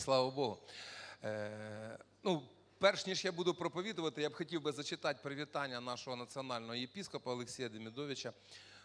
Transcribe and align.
Слава 0.00 0.30
Богу. 0.30 0.58
Е, 1.24 1.98
ну, 2.22 2.42
перш 2.78 3.06
ніж 3.06 3.24
я 3.24 3.32
буду 3.32 3.54
проповідувати, 3.54 4.22
я 4.22 4.30
б 4.30 4.34
хотів 4.34 4.62
би 4.62 4.72
зачитати 4.72 5.20
привітання 5.22 5.80
нашого 5.80 6.16
національного 6.16 6.74
єпіскопа 6.74 7.30
Олексія 7.30 7.68
Демідовича 7.68 8.32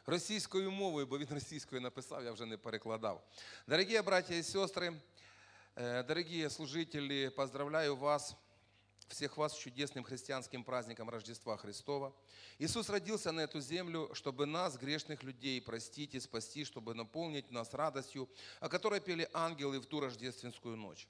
російською 0.05 0.71
мовою, 0.71 1.07
бо 1.07 1.17
він 1.17 1.27
російською 1.31 1.81
написав, 1.81 2.23
я 2.23 2.31
вже 2.31 2.45
не 2.45 2.57
перекладав. 2.57 3.23
Дорогі 3.67 4.01
браті 4.01 4.39
і 4.39 4.43
сестри, 4.43 4.93
дорогі 6.07 6.49
служителі, 6.49 7.29
поздравляю 7.29 7.95
вас, 7.95 8.35
всех 9.07 9.37
вас 9.37 9.53
с 9.53 9.57
чудесным 9.57 10.03
христианским 10.03 10.63
праздником 10.63 11.09
Рождества 11.09 11.57
Христова. 11.57 12.15
Иисус 12.59 12.89
родился 12.89 13.31
на 13.31 13.41
эту 13.41 13.61
землю, 13.61 14.09
чтобы 14.13 14.45
нас, 14.45 14.77
грешных 14.77 15.23
людей, 15.23 15.61
простить 15.61 16.15
и 16.15 16.19
спасти, 16.19 16.65
чтобы 16.65 16.93
наполнить 16.93 17.51
нас 17.51 17.73
радостью, 17.73 18.29
о 18.59 18.69
которой 18.69 18.99
пели 18.99 19.29
ангелы 19.33 19.79
в 19.79 19.85
ту 19.85 19.99
рождественскую 19.99 20.75
ночь. 20.75 21.07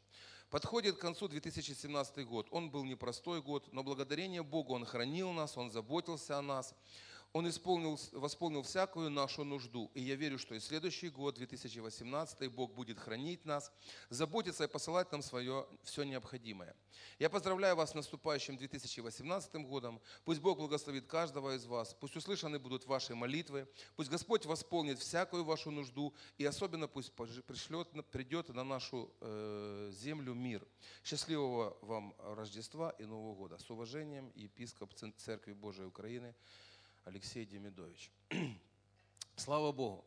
Подходит 0.49 0.97
к 0.97 1.01
концу 1.01 1.27
2017 1.27 2.25
год. 2.25 2.47
Он 2.51 2.69
был 2.69 2.83
непростой 2.83 3.41
год, 3.41 3.67
но 3.73 3.83
благодарение 3.83 4.43
Богу 4.43 4.73
Он 4.73 4.85
хранил 4.85 5.31
нас, 5.31 5.57
Он 5.57 5.71
заботился 5.71 6.37
о 6.37 6.41
нас. 6.41 6.75
Он 7.35 7.49
исполнил, 7.49 7.99
восполнил 8.13 8.61
всякую 8.61 9.09
нашу 9.09 9.43
нужду. 9.43 9.91
И 9.93 10.01
я 10.01 10.15
верю, 10.15 10.39
что 10.39 10.55
и 10.55 10.59
следующий 10.61 11.09
год, 11.09 11.35
2018, 11.35 12.49
Бог 12.49 12.73
будет 12.73 12.97
хранить 12.97 13.43
нас, 13.43 13.73
заботиться 14.09 14.63
и 14.63 14.67
посылать 14.69 15.11
нам 15.11 15.21
свое 15.21 15.67
все 15.83 16.03
необходимое. 16.03 16.73
Я 17.19 17.29
поздравляю 17.29 17.75
вас 17.75 17.91
с 17.91 17.93
наступающим 17.93 18.55
2018 18.55 19.53
годом. 19.67 19.99
Пусть 20.23 20.39
Бог 20.39 20.59
благословит 20.59 21.07
каждого 21.07 21.57
из 21.57 21.65
вас. 21.65 21.93
Пусть 21.99 22.15
услышаны 22.15 22.57
будут 22.57 22.85
ваши 22.85 23.15
молитвы. 23.15 23.67
Пусть 23.97 24.09
Господь 24.09 24.45
восполнит 24.45 24.99
всякую 24.99 25.43
вашу 25.43 25.71
нужду. 25.71 26.13
И 26.37 26.45
особенно 26.45 26.87
пусть 26.87 27.11
пришлет, 27.11 27.89
придет 28.11 28.47
на 28.47 28.63
нашу 28.63 29.11
э, 29.19 29.91
землю 29.93 30.33
мир. 30.33 30.65
Счастливого 31.03 31.77
вам 31.81 32.15
Рождества 32.17 32.91
и 32.91 33.03
Нового 33.03 33.35
года. 33.35 33.57
С 33.57 33.69
уважением, 33.69 34.31
епископ 34.35 34.93
Церкви 34.93 35.51
Божией 35.51 35.87
Украины 35.87 36.33
Олексій 37.07 37.45
Демідович. 37.45 38.11
Слава 39.35 39.71
Богу. 39.71 40.03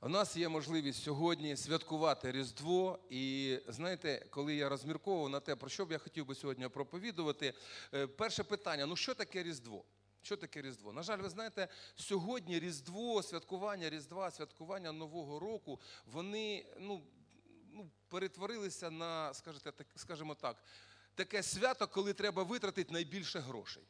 У 0.00 0.08
нас 0.08 0.36
є 0.36 0.48
можливість 0.48 1.02
сьогодні 1.02 1.56
святкувати 1.56 2.32
Різдво. 2.32 2.98
І 3.10 3.58
знаєте, 3.68 4.26
коли 4.30 4.54
я 4.54 4.68
розмірковував 4.68 5.30
на 5.30 5.40
те, 5.40 5.56
про 5.56 5.68
що 5.68 5.86
б 5.86 5.92
я 5.92 5.98
хотів 5.98 6.26
би 6.26 6.34
сьогодні 6.34 6.68
проповідувати, 6.68 7.54
е, 7.94 8.06
перше 8.06 8.44
питання: 8.44 8.86
ну 8.86 8.96
що 8.96 9.14
таке 9.14 9.42
Різдво? 9.42 9.84
Що 10.22 10.36
таке 10.36 10.62
Різдво? 10.62 10.92
На 10.92 11.02
жаль, 11.02 11.18
ви 11.18 11.28
знаєте, 11.28 11.68
сьогодні 11.96 12.60
Різдво, 12.60 13.22
святкування 13.22 13.90
Різдва, 13.90 14.30
святкування 14.30 14.92
Нового 14.92 15.38
року, 15.38 15.80
вони 16.06 16.66
ну, 16.80 17.02
ну, 17.72 17.90
перетворилися 18.08 18.90
на, 18.90 19.34
скажімо 19.96 20.34
так, 20.34 20.64
таке 21.14 21.42
свято, 21.42 21.86
коли 21.88 22.12
треба 22.12 22.42
витратити 22.42 22.92
найбільше 22.92 23.38
грошей. 23.38 23.82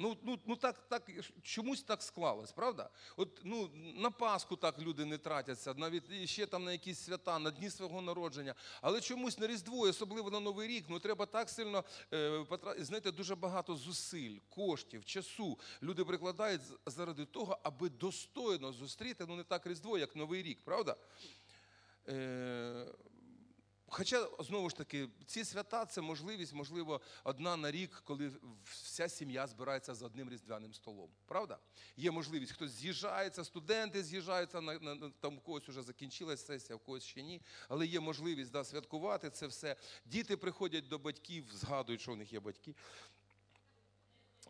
Ну, 0.00 0.16
ну, 0.22 0.38
ну 0.46 0.56
так, 0.56 0.88
так, 0.88 1.02
чомусь 1.42 1.82
так 1.82 2.02
склалось, 2.02 2.52
правда? 2.52 2.90
От 3.16 3.40
ну, 3.44 3.70
на 3.94 4.10
Пасху 4.10 4.56
так 4.56 4.78
люди 4.78 5.04
не 5.04 5.18
тратяться, 5.18 5.74
навіть 5.74 6.28
ще 6.28 6.46
там 6.46 6.64
на 6.64 6.72
якісь 6.72 6.98
свята, 6.98 7.38
на 7.38 7.50
дні 7.50 7.70
свого 7.70 8.02
народження. 8.02 8.54
Але 8.80 9.00
чомусь 9.00 9.38
на 9.38 9.46
Різдво, 9.46 9.80
особливо 9.80 10.30
на 10.30 10.40
Новий 10.40 10.68
рік, 10.68 10.84
ну 10.88 10.98
треба 10.98 11.26
так 11.26 11.50
сильно 11.50 11.84
е, 12.12 12.46
знаєте, 12.78 13.12
дуже 13.12 13.34
багато 13.34 13.76
зусиль, 13.76 14.38
коштів, 14.48 15.04
часу. 15.04 15.58
Люди 15.82 16.04
прикладають 16.04 16.62
заради 16.86 17.24
того, 17.24 17.58
аби 17.62 17.88
достойно 17.88 18.72
зустріти, 18.72 19.24
ну 19.28 19.36
не 19.36 19.44
так 19.44 19.66
Різдво, 19.66 19.98
як 19.98 20.16
Новий 20.16 20.42
рік, 20.42 20.58
правда? 20.64 20.96
Е, 22.08 22.86
Хоча, 23.90 24.28
знову 24.38 24.70
ж 24.70 24.76
таки, 24.76 25.08
ці 25.26 25.44
свята 25.44 25.86
це 25.86 26.00
можливість, 26.00 26.52
можливо, 26.52 27.00
одна 27.24 27.56
на 27.56 27.70
рік, 27.70 28.02
коли 28.04 28.32
вся 28.64 29.08
сім'я 29.08 29.46
збирається 29.46 29.94
за 29.94 30.06
одним 30.06 30.30
різдвяним 30.30 30.74
столом. 30.74 31.10
Правда? 31.26 31.58
Є 31.96 32.10
можливість, 32.10 32.52
хтось 32.52 32.70
з'їжджається, 32.70 33.44
студенти 33.44 34.02
з'їжджаються, 34.02 34.60
на, 34.60 34.78
на, 34.78 35.10
там 35.20 35.38
у 35.38 35.40
когось 35.40 35.68
вже 35.68 35.82
закінчилась 35.82 36.46
сесія, 36.46 36.76
у 36.76 36.78
когось 36.78 37.04
ще 37.04 37.22
ні. 37.22 37.42
Але 37.68 37.86
є 37.86 38.00
можливість 38.00 38.50
да, 38.50 38.64
святкувати 38.64 39.30
це 39.30 39.46
все. 39.46 39.76
Діти 40.06 40.36
приходять 40.36 40.88
до 40.88 40.98
батьків, 40.98 41.44
згадують, 41.52 42.00
що 42.00 42.12
у 42.12 42.16
них 42.16 42.32
є 42.32 42.40
батьки. 42.40 42.74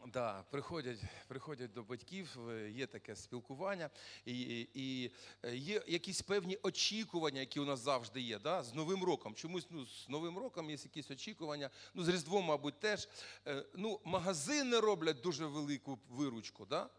Да, 0.06 0.44
приходять, 0.50 0.98
приходять 1.28 1.72
до 1.72 1.82
батьків, 1.82 2.38
е, 2.50 2.70
є 2.70 2.86
таке 2.86 3.16
спілкування, 3.16 3.91
і, 4.25 4.69
і, 4.75 5.10
є 5.53 5.82
якісь 5.86 6.22
певні 6.22 6.59
очікування, 6.62 7.41
які 7.41 7.60
у 7.60 7.64
нас 7.64 7.81
завжди 7.81 8.20
є. 8.20 8.38
Да? 8.38 8.62
З 8.62 8.75
Новим 8.75 9.04
роком. 9.04 9.34
Чомусь 9.34 9.66
ну, 9.70 9.87
з 9.87 10.08
Новим 10.08 10.38
роком 10.38 10.70
є 10.70 10.76
якісь 10.84 11.10
очікування. 11.10 11.70
Ну, 11.94 12.04
з 12.04 12.08
Різдвом, 12.08 12.44
мабуть, 12.44 12.81
теж. 12.81 13.08
Е, 13.47 13.64
Ну, 13.75 14.00
магазини 14.04 14.81
роблять 14.81 15.20
дуже 15.20 15.47
велику 15.47 15.98
виручку. 16.08 16.66
Да? 16.66 16.91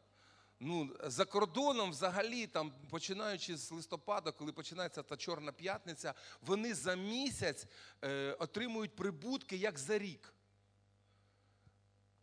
Ну, 0.59 0.95
за 1.03 1.25
кордоном, 1.25 1.91
взагалі, 1.91 2.47
там, 2.47 2.73
починаючи 2.89 3.57
з 3.57 3.71
листопада, 3.71 4.31
коли 4.31 4.51
починається 4.51 5.03
та 5.03 5.17
Чорна 5.17 5.51
п'ятниця, 5.51 6.13
вони 6.41 6.73
за 6.73 6.95
місяць 6.95 7.65
е, 8.03 8.33
отримують 8.33 8.95
прибутки 8.95 9.57
як 9.57 9.79
за 9.79 9.97
рік. 9.97 10.33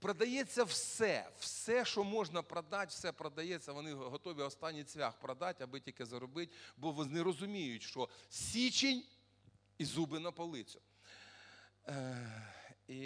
Продається 0.06 0.64
все, 0.64 1.28
все, 1.38 1.84
що 1.84 2.04
можна 2.04 2.42
продати, 2.42 2.86
все 2.86 3.12
продається. 3.12 3.72
Вони 3.72 3.92
готові 3.92 4.42
останній 4.42 4.84
цвях 4.84 5.18
продати, 5.18 5.64
аби 5.64 5.80
тільки 5.80 6.06
заробити, 6.06 6.52
бо 6.76 6.92
вони 6.92 7.22
розуміють, 7.22 7.82
що 7.82 8.08
січень 8.30 9.04
і 9.78 9.84
зуби 9.84 10.18
на 10.18 10.30
полицю. 10.30 10.80
Е, 11.88 12.52
і, 12.88 13.00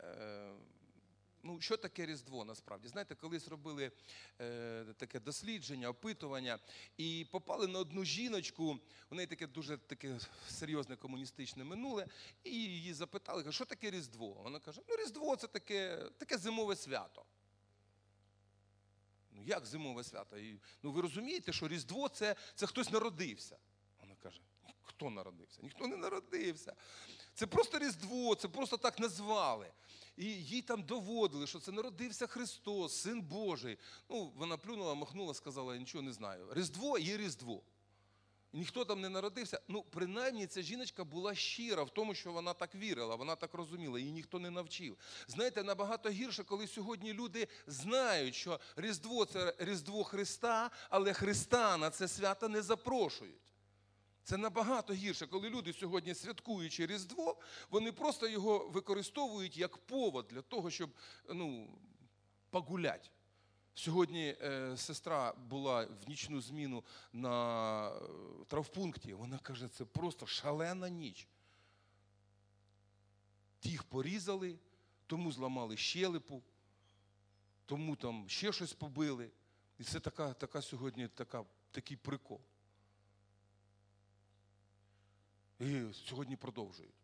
е, 0.00 0.52
ну, 1.42 1.60
що 1.60 1.76
таке 1.76 2.06
Різдво 2.06 2.44
насправді? 2.44 2.88
Знаєте, 2.88 3.14
колись 3.14 3.48
робили 3.48 3.92
е, 4.40 4.84
таке 4.96 5.20
дослідження, 5.20 5.88
опитування, 5.88 6.58
і 6.96 7.26
попали 7.30 7.66
на 7.66 7.78
одну 7.78 8.04
жіночку, 8.04 8.78
у 9.10 9.14
неї 9.14 9.26
таке 9.26 9.46
дуже 9.46 9.76
таке 9.78 10.18
серйозне 10.48 10.96
комуністичне 10.96 11.64
минуле, 11.64 12.06
і 12.44 12.54
її 12.54 12.94
запитали, 12.94 13.52
що 13.52 13.64
таке 13.64 13.90
Різдво? 13.90 14.32
Вона 14.32 14.60
каже: 14.60 14.80
ну, 14.88 14.96
Різдво 14.96 15.36
це 15.36 15.46
таке, 15.46 16.08
таке 16.18 16.38
зимове 16.38 16.76
свято. 16.76 17.24
Ну, 19.30 19.42
як 19.42 19.66
зимове 19.66 20.04
свято? 20.04 20.38
І, 20.38 20.60
ну, 20.82 20.92
ви 20.92 21.00
розумієте, 21.00 21.52
що 21.52 21.68
Різдво 21.68 22.08
це, 22.08 22.36
це 22.54 22.66
хтось 22.66 22.90
народився. 22.90 23.56
Вона 24.00 24.14
каже: 24.14 24.40
хто 24.82 25.10
народився? 25.10 25.60
Ніхто 25.62 25.86
не 25.86 25.96
народився. 25.96 26.74
Це 27.34 27.46
просто 27.46 27.78
Різдво, 27.78 28.34
це 28.34 28.48
просто 28.48 28.76
так 28.76 28.98
назвали. 28.98 29.72
І 30.16 30.24
їй 30.24 30.62
там 30.62 30.82
доводили, 30.82 31.46
що 31.46 31.58
це 31.58 31.72
народився 31.72 32.26
Христос, 32.26 32.96
Син 32.96 33.22
Божий. 33.22 33.78
Ну, 34.10 34.32
вона 34.36 34.56
плюнула, 34.56 34.94
махнула, 34.94 35.34
сказала, 35.34 35.74
я 35.74 35.80
нічого 35.80 36.02
не 36.02 36.12
знаю. 36.12 36.48
Різдво 36.54 36.98
є 36.98 37.16
Різдво. 37.16 37.62
Ніхто 38.54 38.84
там 38.84 39.00
не 39.00 39.08
народився. 39.08 39.60
Ну, 39.68 39.82
принаймні, 39.82 40.46
ця 40.46 40.62
жіночка 40.62 41.04
була 41.04 41.34
щира 41.34 41.82
в 41.82 41.90
тому, 41.90 42.14
що 42.14 42.32
вона 42.32 42.54
так 42.54 42.74
вірила, 42.74 43.14
вона 43.14 43.36
так 43.36 43.54
розуміла, 43.54 43.98
її 43.98 44.12
ніхто 44.12 44.38
не 44.38 44.50
навчив. 44.50 44.96
Знаєте, 45.26 45.62
набагато 45.62 46.10
гірше, 46.10 46.44
коли 46.44 46.66
сьогодні 46.66 47.12
люди 47.12 47.48
знають, 47.66 48.34
що 48.34 48.60
Різдво 48.76 49.24
це 49.24 49.54
Різдво 49.58 50.04
Христа, 50.04 50.70
але 50.90 51.12
Христа 51.12 51.76
на 51.76 51.90
це 51.90 52.08
свято 52.08 52.48
не 52.48 52.62
запрошують. 52.62 53.51
Це 54.24 54.36
набагато 54.36 54.92
гірше, 54.92 55.26
коли 55.26 55.50
люди 55.50 55.72
сьогодні 55.72 56.14
святкуючи 56.14 56.86
Різдво, 56.86 57.36
вони 57.70 57.92
просто 57.92 58.28
його 58.28 58.68
використовують 58.68 59.56
як 59.56 59.78
повод 59.78 60.26
для 60.30 60.42
того, 60.42 60.70
щоб 60.70 60.90
ну, 61.28 61.78
погуляти. 62.50 63.08
Сьогодні 63.74 64.36
е, 64.42 64.76
сестра 64.76 65.32
була 65.32 65.84
в 65.84 66.08
нічну 66.08 66.40
зміну 66.40 66.84
на 67.12 67.88
е, 67.88 68.00
травпункті. 68.46 69.14
Вона 69.14 69.38
каже, 69.38 69.68
це 69.68 69.84
просто 69.84 70.26
шалена 70.26 70.88
ніч. 70.88 71.28
Тих 73.60 73.84
порізали, 73.84 74.58
тому 75.06 75.32
зламали 75.32 75.76
щелепу, 75.76 76.42
тому 77.66 77.96
там 77.96 78.28
ще 78.28 78.52
щось 78.52 78.72
побили. 78.72 79.30
І 79.78 79.84
це 79.84 80.00
така, 80.00 80.32
така 80.32 80.62
сьогодні 80.62 81.08
така, 81.08 81.44
такий 81.70 81.96
прикол. 81.96 82.40
І 85.62 85.92
сьогодні 85.92 86.36
продовжують. 86.36 86.94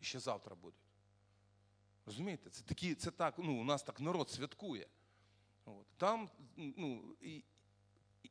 І 0.00 0.04
ще 0.04 0.20
завтра 0.20 0.56
будуть. 0.56 0.80
Розумієте? 2.06 2.50
Це 2.50 2.62
такі, 2.62 2.94
це 2.94 3.10
так, 3.10 3.34
ну, 3.38 3.60
у 3.60 3.64
нас 3.64 3.82
так 3.82 4.00
народ 4.00 4.30
святкує. 4.30 4.86
От. 5.64 5.86
Там, 5.96 6.30
ну, 6.56 7.16
і, 7.20 7.44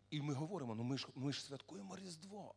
і- 0.09 0.21
ми 0.21 0.33
говоримо, 0.33 0.75
ну 0.75 0.83
ми 0.83 0.97
ж, 0.97 1.07
ми 1.15 1.33
ж 1.33 1.43
святкуємо 1.43 1.95
Різдво. 1.95 2.55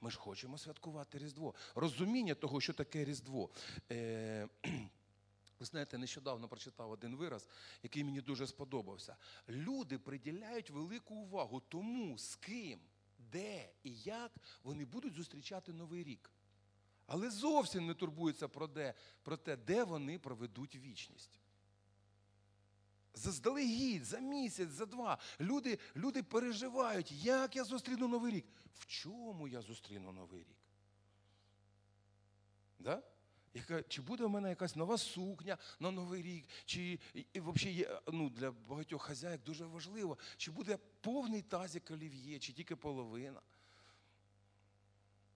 Ми 0.00 0.10
ж 0.10 0.18
хочемо 0.18 0.58
святкувати 0.58 1.18
Різдво. 1.18 1.54
Розуміння 1.74 2.34
того, 2.34 2.60
що 2.60 2.72
таке 2.72 3.04
Різдво. 3.04 3.50
Е, 3.90 4.48
ви 5.60 5.66
знаєте, 5.66 5.98
нещодавно 5.98 6.48
прочитав 6.48 6.90
один 6.90 7.16
вираз, 7.16 7.48
який 7.82 8.04
мені 8.04 8.20
дуже 8.20 8.46
сподобався. 8.46 9.16
Люди 9.48 9.98
приділяють 9.98 10.70
велику 10.70 11.14
увагу 11.14 11.62
тому, 11.68 12.18
з 12.18 12.36
ким, 12.36 12.80
де 13.32 13.72
і 13.82 13.94
як 13.94 14.32
вони 14.62 14.84
будуть 14.84 15.14
зустрічати 15.14 15.72
Новий 15.72 16.04
рік. 16.04 16.30
Але 17.06 17.30
зовсім 17.30 17.86
не 17.86 17.94
турбуються 17.94 18.48
про, 18.48 18.66
де, 18.66 18.94
про 19.22 19.36
те, 19.36 19.56
де 19.56 19.84
вони 19.84 20.18
проведуть 20.18 20.76
вічність. 20.76 21.40
Заздалегідь, 23.14 24.04
за 24.04 24.18
місяць, 24.18 24.70
за 24.70 24.86
два. 24.86 25.18
Люди, 25.40 25.78
люди 25.96 26.22
переживають, 26.22 27.12
як 27.12 27.56
я 27.56 27.64
зустріну 27.64 28.08
Новий 28.08 28.32
рік. 28.32 28.46
В 28.74 28.86
чому 28.86 29.48
я 29.48 29.60
зустріну 29.60 30.12
Новий 30.12 30.40
рік? 30.40 30.56
Да? 32.78 33.02
Яка, 33.56 33.82
чи 33.82 34.02
буде 34.02 34.24
в 34.24 34.30
мене 34.30 34.48
якась 34.48 34.76
нова 34.76 34.98
сукня 34.98 35.58
на 35.80 35.90
Новий 35.90 36.22
рік, 36.22 36.44
чи 36.64 36.98
і, 37.14 37.40
взагалі 37.40 37.76
є 37.76 38.00
ну, 38.12 38.30
для 38.30 38.50
багатьох 38.50 39.02
хазяїк 39.02 39.42
дуже 39.42 39.64
важливо, 39.64 40.18
чи 40.36 40.50
буде 40.50 40.78
повний 41.00 41.42
тазик 41.42 41.90
олів'є, 41.90 42.38
чи 42.38 42.52
тільки 42.52 42.76
половина. 42.76 43.40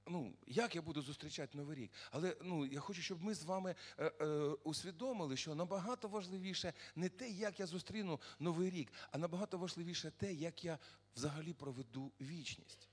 Ну, 0.06 0.32
як 0.46 0.76
я 0.76 0.82
буду 0.82 1.02
зустрічати 1.02 1.58
Новий 1.58 1.76
рік? 1.76 1.90
Але 2.11 2.37
ну, 2.43 2.67
я 2.67 2.81
хочу, 2.81 3.02
щоб 3.02 3.22
ми 3.22 3.34
з 3.34 3.44
вами 3.44 3.75
е, 3.99 4.12
е, 4.20 4.26
усвідомили, 4.64 5.37
що 5.37 5.55
набагато 5.55 6.08
важливіше 6.08 6.72
не 6.96 7.08
те, 7.08 7.31
як 7.31 7.61
я 7.61 7.67
зустріну 7.67 8.20
Новий 8.38 8.70
рік, 8.70 8.93
а 9.11 9.19
набагато 9.19 9.58
важливіше 9.58 10.11
те, 10.11 10.32
як 10.32 10.64
я 10.64 10.78
взагалі 11.14 11.52
проведу 11.52 12.12
вічність. 12.20 12.89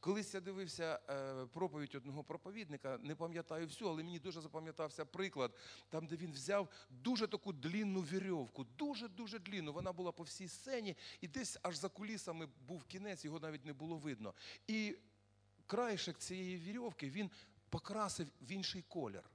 Колись 0.00 0.34
я 0.34 0.40
дивився 0.40 1.00
е, 1.10 1.46
проповідь 1.46 1.94
одного 1.94 2.24
проповідника, 2.24 2.98
не 3.02 3.14
пам'ятаю 3.14 3.66
всю, 3.66 3.90
але 3.90 4.02
мені 4.02 4.18
дуже 4.18 4.40
запам'ятався 4.40 5.04
приклад, 5.04 5.56
там, 5.88 6.06
де 6.06 6.16
він 6.16 6.32
взяв 6.32 6.68
дуже 6.90 7.26
таку 7.26 7.52
длінну 7.52 8.00
вірьовку, 8.00 8.64
дуже-дуже 8.64 9.38
длінну. 9.38 9.72
Вона 9.72 9.92
була 9.92 10.12
по 10.12 10.22
всій 10.22 10.48
сцені, 10.48 10.96
і 11.20 11.28
десь 11.28 11.58
аж 11.62 11.76
за 11.76 11.88
кулісами 11.88 12.48
був 12.66 12.84
кінець, 12.84 13.24
його 13.24 13.40
навіть 13.40 13.64
не 13.64 13.72
було 13.72 13.96
видно. 13.96 14.34
І 14.66 14.96
краєшок 15.66 16.18
цієї 16.18 16.58
вірьовки 16.58 17.10
він 17.10 17.30
покрасив 17.70 18.28
в 18.40 18.52
інший 18.52 18.82
колір. 18.82 19.30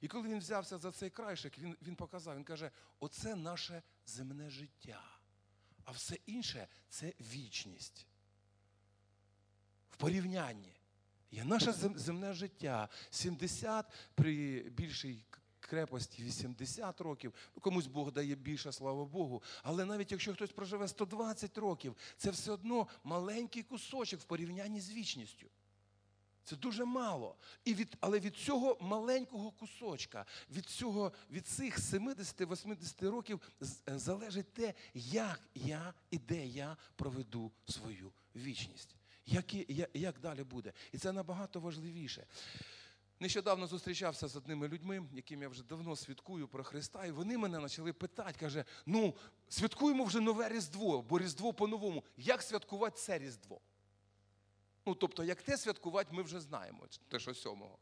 І 0.00 0.08
коли 0.08 0.28
він 0.28 0.38
взявся 0.38 0.78
за 0.78 0.92
цей 0.92 1.10
краєшок, 1.10 1.58
він, 1.58 1.76
він 1.82 1.96
показав, 1.96 2.36
він 2.36 2.44
каже: 2.44 2.70
оце 3.00 3.36
наше 3.36 3.82
земне 4.06 4.50
життя, 4.50 5.02
а 5.84 5.90
все 5.90 6.14
інше 6.26 6.68
це 6.88 7.12
вічність 7.20 8.06
в 9.96 9.98
порівнянні. 9.98 10.72
Є 11.30 11.44
наше 11.44 11.72
земне 11.72 12.32
життя 12.32 12.88
70 13.10 13.86
при 14.14 14.60
більшій 14.60 15.24
крепості 15.60 16.22
80 16.22 17.00
років. 17.00 17.34
Ну, 17.54 17.60
комусь 17.60 17.86
Бог 17.86 18.12
дає 18.12 18.34
більше, 18.34 18.72
слава 18.72 19.04
Богу. 19.04 19.42
Але 19.62 19.84
навіть 19.84 20.12
якщо 20.12 20.34
хтось 20.34 20.52
проживе 20.52 20.88
120 20.88 21.58
років, 21.58 21.96
це 22.16 22.30
все 22.30 22.52
одно 22.52 22.86
маленький 23.04 23.62
кусочок 23.62 24.20
в 24.20 24.24
порівнянні 24.24 24.80
з 24.80 24.90
вічністю. 24.90 25.46
Це 26.44 26.56
дуже 26.56 26.84
мало. 26.84 27.36
І 27.64 27.74
від, 27.74 27.96
але 28.00 28.20
від 28.20 28.36
цього 28.36 28.78
маленького 28.80 29.50
кусочка, 29.50 30.26
від, 30.50 30.66
цього, 30.66 31.12
від 31.30 31.46
цих 31.46 31.78
70-80 31.78 33.10
років 33.10 33.40
залежить 33.86 34.52
те, 34.52 34.74
як 34.94 35.40
я 35.54 35.94
і 36.10 36.18
де 36.18 36.46
я 36.46 36.76
проведу 36.96 37.52
свою 37.68 38.12
вічність. 38.34 38.95
Як, 39.26 39.54
і- 39.54 39.86
як 39.94 40.20
далі 40.20 40.44
буде. 40.44 40.72
І 40.92 40.98
це 40.98 41.12
набагато 41.12 41.60
важливіше. 41.60 42.26
Нещодавно 43.20 43.66
зустрічався 43.66 44.28
з 44.28 44.36
одними 44.36 44.68
людьми, 44.68 45.08
яким 45.12 45.42
я 45.42 45.48
вже 45.48 45.62
давно 45.62 45.96
святкую 45.96 46.48
про 46.48 46.64
Христа, 46.64 47.06
і 47.06 47.10
вони 47.10 47.38
мене 47.38 47.60
почали 47.60 47.92
питати, 47.92 48.36
каже: 48.40 48.64
ну, 48.86 49.14
святкуємо 49.48 50.04
вже 50.04 50.20
нове 50.20 50.48
Різдво, 50.48 51.02
бо 51.02 51.18
Різдво 51.18 51.52
по-новому. 51.52 52.04
Як 52.16 52.42
святкувати 52.42 52.96
це 52.98 53.18
Різдво? 53.18 53.60
Ну, 54.86 54.94
тобто, 54.94 55.24
як 55.24 55.42
те 55.42 55.56
святкувати, 55.56 56.14
ми 56.14 56.22
вже 56.22 56.40
знаємо, 56.40 56.86
те, 57.08 57.18
що 57.18 57.34
сьомого. 57.34 57.78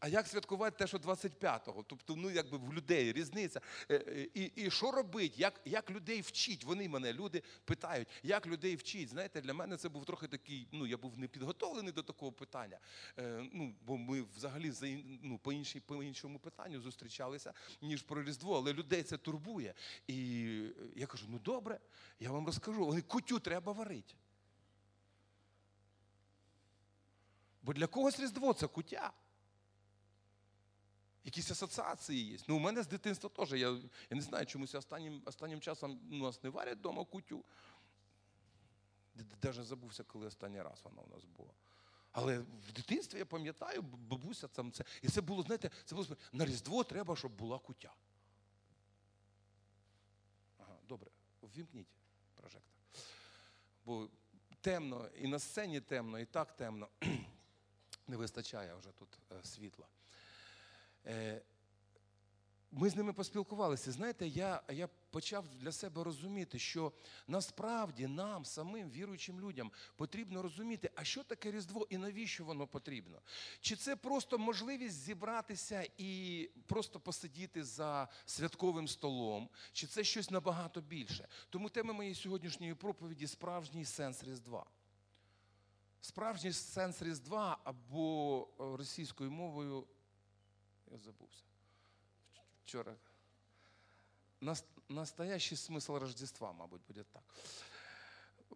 А 0.00 0.08
як 0.08 0.26
святкувати 0.26 0.76
те, 0.76 0.86
що 0.86 0.98
25-го? 0.98 1.82
Тобто, 1.82 2.16
ну 2.16 2.30
якби 2.30 2.58
в 2.58 2.74
людей 2.74 3.12
різниця. 3.12 3.60
Е, 3.90 3.94
е, 3.94 4.28
І, 4.34 4.44
і 4.44 4.70
що 4.70 4.90
робити? 4.90 5.34
Як, 5.36 5.60
як 5.64 5.90
людей 5.90 6.20
вчить? 6.20 6.64
Вони 6.64 6.88
мене, 6.88 7.12
люди 7.12 7.42
питають, 7.64 8.08
як 8.22 8.46
людей 8.46 8.76
вчить. 8.76 9.08
Знаєте, 9.08 9.40
для 9.40 9.54
мене 9.54 9.76
це 9.76 9.88
був 9.88 10.04
трохи 10.04 10.28
такий, 10.28 10.68
ну 10.72 10.86
я 10.86 10.96
був 10.96 11.18
не 11.18 11.28
підготовлений 11.28 11.92
до 11.92 12.02
такого 12.02 12.32
питання. 12.32 12.78
Е, 13.18 13.48
ну, 13.52 13.74
бо 13.86 13.96
ми 13.96 14.22
взагалі 14.22 14.72
ну, 15.22 15.38
по, 15.38 15.52
іншій, 15.52 15.80
по 15.80 16.02
іншому 16.02 16.38
питанню 16.38 16.80
зустрічалися, 16.80 17.52
ніж 17.82 18.02
про 18.02 18.22
Різдво, 18.22 18.56
але 18.56 18.72
людей 18.72 19.02
це 19.02 19.18
турбує. 19.18 19.74
І 20.06 20.16
я 20.96 21.06
кажу: 21.06 21.26
ну 21.28 21.38
добре, 21.38 21.80
я 22.20 22.30
вам 22.30 22.46
розкажу. 22.46 22.86
Вони 22.86 23.02
кутю 23.02 23.38
треба 23.38 23.72
варити. 23.72 24.14
Бо 27.62 27.72
для 27.72 27.86
когось 27.86 28.20
Різдво 28.20 28.52
це 28.52 28.66
куття. 28.66 29.12
Якісь 31.26 31.50
асоціації 31.50 32.32
є. 32.32 32.38
Ну, 32.48 32.56
у 32.56 32.58
мене 32.58 32.82
з 32.82 32.86
дитинства 32.86 33.30
теж. 33.30 33.52
Я, 33.52 33.70
я 34.10 34.16
не 34.16 34.22
знаю, 34.22 34.46
чомусь 34.46 34.74
останнім, 34.74 35.22
останнім 35.24 35.60
часом 35.60 36.00
у 36.12 36.14
нас 36.14 36.42
не 36.42 36.50
варять 36.50 36.78
вдома 36.78 37.04
кутю. 37.04 37.44
Навіть 39.42 39.64
забувся, 39.64 40.04
коли 40.04 40.26
останній 40.26 40.62
раз 40.62 40.80
вона 40.84 41.02
у 41.02 41.14
нас 41.14 41.24
була. 41.24 41.50
Але 42.12 42.38
в 42.38 42.72
дитинстві 42.72 43.18
я 43.18 43.26
пам'ятаю, 43.26 43.82
бабуся 43.82 44.48
там 44.48 44.72
це. 44.72 44.84
І 45.02 45.08
це 45.08 45.20
було, 45.20 45.42
знаєте, 45.42 45.70
це 45.84 45.94
було 45.94 46.16
на 46.32 46.44
Різдво 46.44 46.84
треба, 46.84 47.16
щоб 47.16 47.32
була 47.32 47.58
кутя. 47.58 47.94
Ага, 50.58 50.78
добре, 50.88 51.10
ввімкніть 51.42 51.88
прожектор. 52.34 52.72
Бо 53.84 54.08
темно, 54.60 55.08
і 55.20 55.28
на 55.28 55.38
сцені 55.38 55.80
темно, 55.80 56.18
і 56.18 56.24
так 56.24 56.56
темно. 56.56 56.88
Не 58.08 58.16
вистачає 58.16 58.74
вже 58.74 58.92
тут 58.92 59.18
е, 59.32 59.44
світла. 59.44 59.86
Е, 61.06 61.42
Ми 62.72 62.90
з 62.90 62.96
ними 62.96 63.12
поспілкувалися. 63.12 63.92
Знаєте, 63.92 64.26
я, 64.26 64.62
я 64.68 64.88
почав 65.10 65.48
для 65.48 65.72
себе 65.72 66.04
розуміти, 66.04 66.58
що 66.58 66.92
насправді 67.28 68.06
нам, 68.06 68.44
самим 68.44 68.90
віруючим 68.90 69.40
людям, 69.40 69.70
потрібно 69.96 70.42
розуміти, 70.42 70.90
а 70.94 71.04
що 71.04 71.24
таке 71.24 71.50
Різдво 71.50 71.86
і 71.90 71.98
навіщо 71.98 72.44
воно 72.44 72.66
потрібно. 72.66 73.20
Чи 73.60 73.76
це 73.76 73.96
просто 73.96 74.38
можливість 74.38 74.94
зібратися 74.94 75.88
і 75.98 76.50
просто 76.66 77.00
посидіти 77.00 77.64
за 77.64 78.08
святковим 78.24 78.88
столом, 78.88 79.48
чи 79.72 79.86
це 79.86 80.04
щось 80.04 80.30
набагато 80.30 80.80
більше. 80.80 81.28
Тому 81.50 81.68
тема 81.68 81.92
моєї 81.92 82.14
сьогоднішньої 82.14 82.74
проповіді 82.74 83.26
справжній 83.26 83.84
сенс 83.84 84.24
Різдва. 84.24 84.66
Справжній 86.00 86.52
сенс 86.52 87.02
Різдва 87.02 87.58
або 87.64 88.48
е, 88.60 88.76
російською 88.76 89.30
мовою, 89.30 89.86
забувся. 90.98 91.44
Вчора. 92.64 92.96
Настоящий 94.88 95.56
смисл 95.56 95.96
Рождества, 95.96 96.52
мабуть, 96.52 96.82
буде 96.88 97.04
так. 97.12 97.22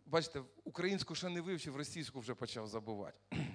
Бачите, 0.06 0.42
українську 0.64 1.14
ще 1.14 1.28
не 1.28 1.40
вивчив, 1.40 1.76
російську 1.76 2.20
вже 2.20 2.34
почав 2.34 2.68
забувати. 2.68 3.18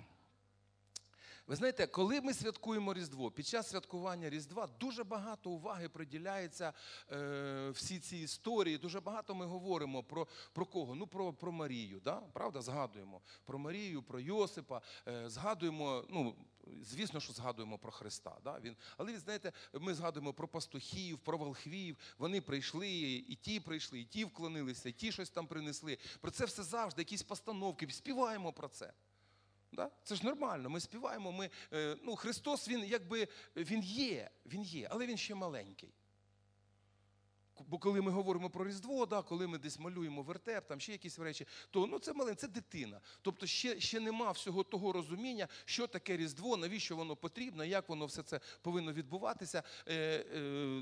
Ви 1.48 1.56
знаєте, 1.56 1.88
коли 1.88 2.22
ми 2.22 2.34
святкуємо 2.34 2.94
Різдво, 2.94 3.32
під 3.32 3.48
час 3.48 3.70
святкування 3.70 4.30
Різдва 4.30 4.68
дуже 4.80 5.04
багато 5.04 5.50
уваги 5.50 5.90
приділяється 5.90 6.74
е, 7.12 7.70
всі 7.70 8.00
ці 8.00 8.18
історії. 8.18 8.78
Дуже 8.78 9.00
багато 9.00 9.36
ми 9.36 9.46
говоримо 9.46 10.04
про, 10.04 10.28
про 10.54 10.66
кого? 10.66 10.96
Ну, 10.96 11.08
про, 11.08 11.34
про 11.34 11.52
Марію, 11.52 12.00
да? 12.00 12.16
правда? 12.16 12.62
Згадуємо 12.62 13.22
про 13.46 13.60
Марію, 13.60 14.04
про 14.04 14.20
Йосипа, 14.20 14.82
е, 15.08 15.30
згадуємо, 15.30 16.06
ну, 16.10 16.36
звісно, 16.82 17.20
що 17.20 17.34
згадуємо 17.34 17.78
про 17.78 17.92
Христа. 17.92 18.38
Да? 18.44 18.60
Він, 18.60 18.76
але 18.98 19.20
знаєте, 19.20 19.52
ми 19.74 19.94
згадуємо 19.94 20.34
про 20.34 20.48
пастухів, 20.48 21.20
про 21.20 21.38
волхвів. 21.38 21.98
Вони 22.18 22.42
прийшли, 22.42 22.90
і 23.28 23.36
ті 23.36 23.60
прийшли, 23.60 24.00
і 24.00 24.06
ті 24.06 24.26
вклонилися, 24.26 24.90
і 24.90 24.92
ті 24.92 25.12
щось 25.12 25.30
там 25.30 25.48
принесли. 25.48 25.98
Про 26.22 26.32
це 26.32 26.46
все 26.46 26.64
завжди, 26.64 27.02
якісь 27.02 27.24
постановки, 27.24 27.88
співаємо 27.90 28.54
про 28.54 28.68
це. 28.68 28.94
Да? 29.72 29.92
Це 30.04 30.16
ж 30.16 30.26
нормально. 30.26 30.70
Ми 30.70 30.80
співаємо. 30.80 31.32
Ми, 31.32 31.50
е, 31.74 31.98
ну, 32.04 32.16
Христос, 32.16 32.70
він 32.70 32.86
якби 32.86 33.28
він 33.56 33.82
є, 33.84 34.30
він 34.46 34.64
є, 34.64 34.88
але 34.92 35.08
він 35.08 35.18
ще 35.18 35.36
маленький. 35.36 35.94
Бо 37.68 37.78
коли 37.78 38.02
ми 38.02 38.12
говоримо 38.12 38.50
про 38.50 38.66
Різдво, 38.66 39.06
да, 39.06 39.22
коли 39.22 39.48
ми 39.48 39.58
десь 39.58 39.80
малюємо 39.80 40.22
вертеп, 40.22 40.68
там 40.68 40.80
ще 40.80 40.92
якісь 40.92 41.20
речі, 41.20 41.48
то 41.72 41.88
ну, 41.88 42.00
це 42.00 42.14
маленький, 42.14 42.42
це 42.42 42.48
дитина. 42.48 43.02
Тобто 43.22 43.46
ще, 43.46 43.80
ще 43.80 44.00
нема 44.00 44.32
всього 44.32 44.64
того 44.64 44.92
розуміння, 44.92 45.48
що 45.66 45.88
таке 45.88 46.18
Різдво, 46.18 46.58
навіщо 46.58 46.96
воно 46.96 47.16
потрібно, 47.16 47.66
як 47.66 47.90
воно 47.90 48.06
все 48.06 48.24
це 48.24 48.40
повинно 48.62 48.94
відбуватися. 48.94 49.64
Е, 49.88 49.96
е, 49.96 50.40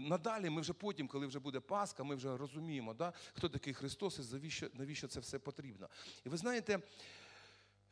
надалі 0.09 0.49
ми 0.49 0.61
вже 0.61 0.73
потім, 0.73 1.07
коли 1.07 1.27
вже 1.27 1.39
буде 1.39 1.59
Пасха, 1.59 2.03
ми 2.03 2.15
вже 2.15 2.37
розуміємо, 2.37 2.93
да, 2.93 3.13
хто 3.33 3.49
такий 3.49 3.73
Христос 3.73 4.19
і 4.19 4.33
навіщо, 4.33 4.69
навіщо 4.73 5.07
це 5.07 5.19
все 5.19 5.39
потрібно. 5.39 5.89
І 6.25 6.29
ви 6.29 6.37
знаєте. 6.37 6.79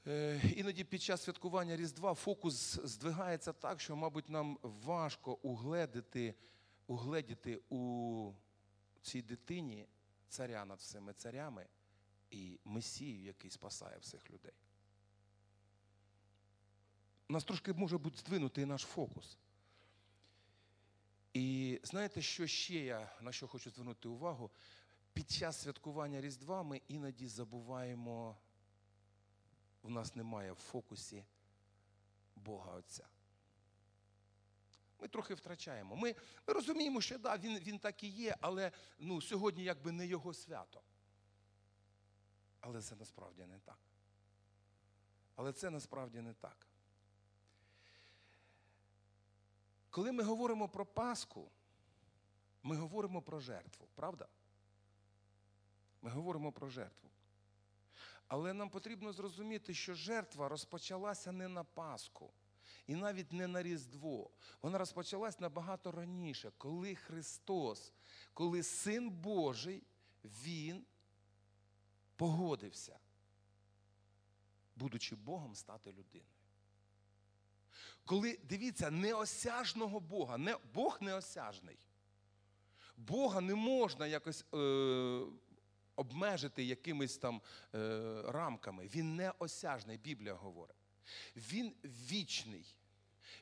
Е, 0.07 0.41
Іноді 0.55 0.83
під 0.83 1.01
час 1.01 1.23
святкування 1.23 1.75
Різдва 1.75 2.13
фокус 2.13 2.79
здвигається 2.83 3.53
так, 3.53 3.81
що, 3.81 3.95
мабуть, 3.95 4.29
нам 4.29 4.57
важко 4.61 5.33
угледити, 5.41 6.33
угледіти 6.87 7.59
у 7.69 8.31
цій 9.01 9.21
дитині 9.21 9.87
царя 10.29 10.65
над 10.65 10.79
всіми 10.79 11.13
царями 11.13 11.67
і 12.29 12.59
Месію, 12.65 13.23
який 13.23 13.51
спасає 13.51 13.97
всіх 13.97 14.31
людей. 14.31 14.53
у 17.29 17.33
нас 17.33 17.43
трошки 17.43 17.73
може 17.73 17.97
бути 17.97 18.17
здвинутий 18.17 18.65
наш 18.65 18.81
фокус. 18.81 19.37
І 21.33 21.79
знаєте, 21.83 22.21
що 22.21 22.47
ще 22.47 22.75
я 22.75 23.17
на 23.21 23.31
що 23.31 23.47
хочу 23.47 23.71
звернути 23.71 24.07
увагу? 24.07 24.51
Під 25.13 25.31
час 25.31 25.61
святкування 25.61 26.21
Різдва 26.21 26.63
ми 26.63 26.81
іноді 26.87 27.27
забуваємо, 27.27 28.37
в 29.83 29.89
нас 29.89 30.15
немає 30.15 30.51
в 30.51 30.55
фокусі 30.55 31.25
Бога 32.35 32.71
Отця. 32.71 33.07
Ми 35.01 35.07
трохи 35.07 35.33
втрачаємо. 35.33 35.95
Ми, 35.95 36.15
ми 36.47 36.53
розуміємо, 36.53 37.01
що 37.01 37.17
да, 37.17 37.37
він, 37.37 37.59
він 37.59 37.79
так 37.79 38.03
і 38.03 38.07
є, 38.07 38.35
але 38.41 38.71
ну, 38.99 39.21
сьогодні 39.21 39.63
якби 39.63 39.91
не 39.91 40.07
його 40.07 40.33
свято. 40.33 40.81
Але 42.59 42.81
це 42.81 42.95
насправді 42.95 43.45
не 43.45 43.59
так. 43.59 43.79
Але 45.35 45.53
це 45.53 45.69
насправді 45.69 46.21
не 46.21 46.33
так. 46.33 46.67
Коли 49.89 50.11
ми 50.11 50.23
говоримо 50.23 50.69
про 50.69 50.85
Пасху, 50.85 51.51
ми 52.63 52.75
говоримо 52.75 53.21
про 53.21 53.39
жертву, 53.39 53.87
правда? 53.95 54.27
Ми 56.01 56.09
говоримо 56.09 56.51
про 56.51 56.69
жертву. 56.69 57.09
Але 58.27 58.53
нам 58.53 58.69
потрібно 58.69 59.13
зрозуміти, 59.13 59.73
що 59.73 59.93
жертва 59.93 60.49
розпочалася 60.49 61.31
не 61.31 61.47
на 61.47 61.63
Пасху 61.63 62.33
і 62.87 62.95
навіть 62.95 63.33
не 63.33 63.47
на 63.47 63.63
Різдво. 63.63 64.29
Вона 64.61 64.77
розпочалась 64.77 65.39
набагато 65.39 65.91
раніше, 65.91 66.51
коли 66.57 66.95
Христос, 66.95 67.93
коли 68.33 68.63
Син 68.63 69.09
Божий, 69.09 69.83
Він 70.23 70.85
погодився, 72.15 72.99
будучи 74.75 75.15
Богом, 75.15 75.55
стати 75.55 75.89
людиною. 75.89 76.31
Коли 78.05 78.39
дивіться, 78.43 78.91
неосяжного 78.91 79.99
Бога, 79.99 80.37
не, 80.37 80.57
Бог 80.73 80.97
неосяжний. 81.01 81.77
Бога 82.97 83.41
не 83.41 83.55
можна 83.55 84.07
якось 84.07 84.45
е, 84.53 85.21
обмежити 85.95 86.63
якимись 86.63 87.17
там 87.17 87.41
е, 87.75 88.21
рамками. 88.27 88.87
Він 88.87 89.15
неосяжний, 89.15 89.97
Біблія 89.97 90.33
говорить. 90.33 90.80
Він 91.35 91.73
вічний. 91.83 92.75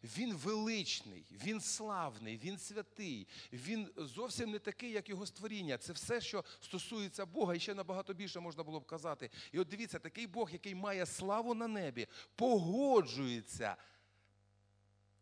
Він 0.04 0.34
величний, 0.34 1.26
він 1.32 1.62
славний, 1.62 2.38
він 2.38 2.58
святий, 2.58 3.28
він 3.54 3.92
зовсім 3.98 4.52
не 4.52 4.60
такий, 4.60 4.92
як 4.92 5.10
його 5.10 5.26
створіння. 5.26 5.78
Це 5.78 5.94
все, 5.94 6.22
що 6.22 6.46
стосується 6.62 7.26
Бога, 7.26 7.56
і 7.56 7.60
ще 7.60 7.74
набагато 7.74 8.14
більше 8.14 8.40
можна 8.40 8.64
було 8.64 8.80
б 8.80 8.86
казати. 8.86 9.30
І 9.52 9.60
от 9.60 9.68
дивіться, 9.68 10.00
такий 10.00 10.28
Бог, 10.28 10.52
який 10.52 10.76
має 10.76 11.06
славу 11.06 11.54
на 11.54 11.68
небі, 11.68 12.08
погоджується. 12.36 13.76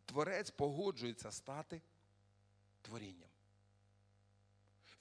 Творець 0.06 0.50
погоджується 0.50 1.32
стати 1.32 1.82
творінням. 2.82 3.30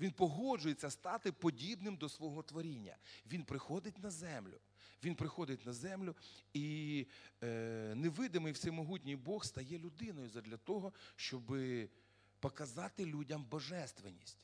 Він 0.01 0.13
погоджується 0.13 0.91
стати 0.91 1.33
подібним 1.33 1.97
до 1.97 2.09
свого 2.09 2.43
творіння. 2.43 2.97
Він 3.27 3.45
приходить 3.45 3.99
на 3.99 4.11
землю. 4.11 4.61
Він 5.05 5.15
приходить 5.15 5.67
на 5.67 5.73
землю, 5.73 6.17
і 6.53 7.07
е, 7.43 7.93
невидимий 7.97 8.53
всемогутній 8.53 9.17
Бог 9.17 9.45
стає 9.45 9.79
людиною 9.79 10.29
для 10.29 10.57
того, 10.57 10.93
щоб 11.17 11.57
показати 12.41 13.07
людям 13.07 13.45
божественність. 13.45 14.39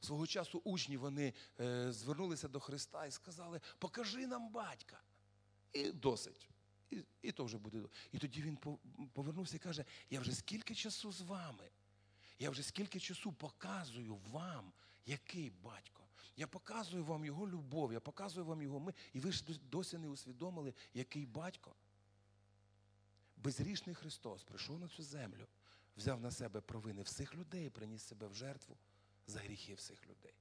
Свого 0.00 0.26
часу 0.26 0.60
учні 0.64 0.96
вони 0.96 1.32
е, 1.60 1.92
звернулися 1.92 2.48
до 2.48 2.60
Христа 2.60 3.06
і 3.06 3.10
сказали: 3.10 3.60
Покажи 3.78 4.26
нам 4.26 4.48
батька. 4.48 5.02
І 5.72 5.92
досить. 5.92 6.48
І 6.90 7.04
і 7.22 7.32
то 7.32 7.44
вже 7.44 7.58
буде. 7.58 7.82
І 8.12 8.18
тоді 8.18 8.42
він 8.42 8.58
повернувся 9.12 9.56
і 9.56 9.58
каже: 9.58 9.84
Я 10.10 10.20
вже 10.20 10.32
скільки 10.32 10.74
часу 10.74 11.12
з 11.12 11.20
вами? 11.20 11.70
Я 12.38 12.50
вже 12.50 12.62
скільки 12.62 13.00
часу 13.00 13.32
показую 13.32 14.16
вам, 14.16 14.72
який 15.06 15.50
батько. 15.50 15.99
Я 16.40 16.46
показую 16.46 17.04
вам 17.04 17.24
його 17.24 17.48
любов, 17.48 17.92
я 17.92 18.00
показую 18.00 18.46
вам 18.46 18.62
його 18.62 18.80
ми. 18.80 18.94
І 19.12 19.20
ви 19.20 19.32
ж 19.32 19.44
досі 19.70 19.98
не 19.98 20.08
усвідомили, 20.08 20.74
який 20.94 21.26
батько. 21.26 21.74
Безрішний 23.36 23.94
Христос 23.94 24.42
прийшов 24.42 24.80
на 24.80 24.88
цю 24.88 25.02
землю, 25.02 25.46
взяв 25.96 26.20
на 26.20 26.30
себе 26.30 26.60
провини 26.60 27.02
всіх 27.02 27.34
людей, 27.34 27.70
приніс 27.70 28.02
себе 28.02 28.26
в 28.26 28.34
жертву 28.34 28.76
за 29.26 29.38
гріхи 29.38 29.74
всіх 29.74 30.06
людей. 30.06 30.34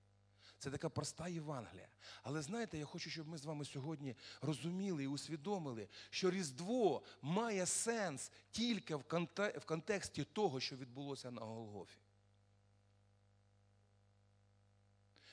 Це 0.57 0.71
така 0.71 0.89
проста 0.89 1.27
Євангелія. 1.27 1.89
Але 2.23 2.41
знаєте, 2.41 2.77
я 2.77 2.85
хочу, 2.85 3.09
щоб 3.09 3.27
ми 3.27 3.37
з 3.37 3.45
вами 3.45 3.65
сьогодні 3.65 4.15
розуміли 4.41 5.03
і 5.03 5.07
усвідомили, 5.07 5.87
що 6.09 6.31
Різдво 6.31 7.03
має 7.21 7.65
сенс 7.65 8.31
тільки 8.51 8.95
в 8.95 9.03
контексті 9.65 10.23
того, 10.23 10.59
що 10.59 10.75
відбулося 10.75 11.31
на 11.31 11.41
Голгофі. 11.41 11.97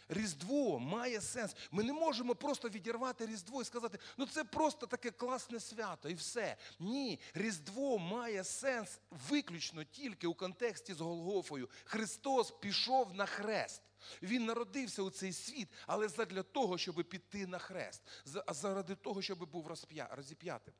Різдво 0.09 0.79
має 0.79 1.21
сенс. 1.21 1.57
Ми 1.71 1.83
не 1.83 1.93
можемо 1.93 2.35
просто 2.35 2.69
відірвати 2.69 3.27
Різдво 3.27 3.63
і 3.63 3.65
сказати, 3.65 3.99
ну 4.17 4.27
це 4.27 4.45
просто 4.45 4.87
таке 4.87 5.11
класне 5.11 5.61
свято 5.61 6.09
і 6.09 6.15
все. 6.15 6.57
Ні, 6.79 7.21
Різдво 7.35 7.99
має 7.99 8.45
сенс 8.45 9.01
виключно 9.29 9.85
тільки 9.85 10.27
у 10.27 10.35
контексті 10.35 10.95
з 10.95 11.01
Голгофою. 11.01 11.69
Христос 11.85 12.51
пішов 12.51 13.15
на 13.15 13.27
хрест. 13.27 13.83
Він 14.23 14.45
народився 14.45 15.03
у 15.03 15.11
цей 15.11 15.33
світ, 15.33 15.69
але 15.87 16.09
задля 16.09 16.43
того, 16.43 16.79
щоб 16.79 16.95
піти 16.95 17.47
на 17.47 17.59
хрест, 17.59 18.03
заради 18.49 18.95
того, 18.95 19.23
щоб 19.23 19.51
був 19.51 19.67
розіп'ятим. 20.11 20.75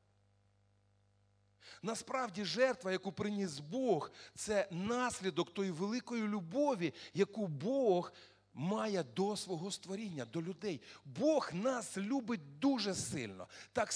Насправді, 1.81 2.45
жертва, 2.45 2.91
яку 2.91 3.11
приніс 3.11 3.59
Бог, 3.59 4.11
це 4.35 4.67
наслідок 4.71 5.53
тої 5.53 5.71
великої 5.71 6.23
любові, 6.23 6.93
яку 7.13 7.47
Бог 7.47 8.13
має 8.57 9.03
до 9.03 9.37
свого 9.37 9.71
створіння, 9.71 10.25
до 10.25 10.41
людей. 10.41 10.81
Бог 11.05 11.53
нас 11.53 11.97
любить 11.97 12.59
дуже 12.59 12.95
сильно. 12.95 13.47
Так 13.73 13.93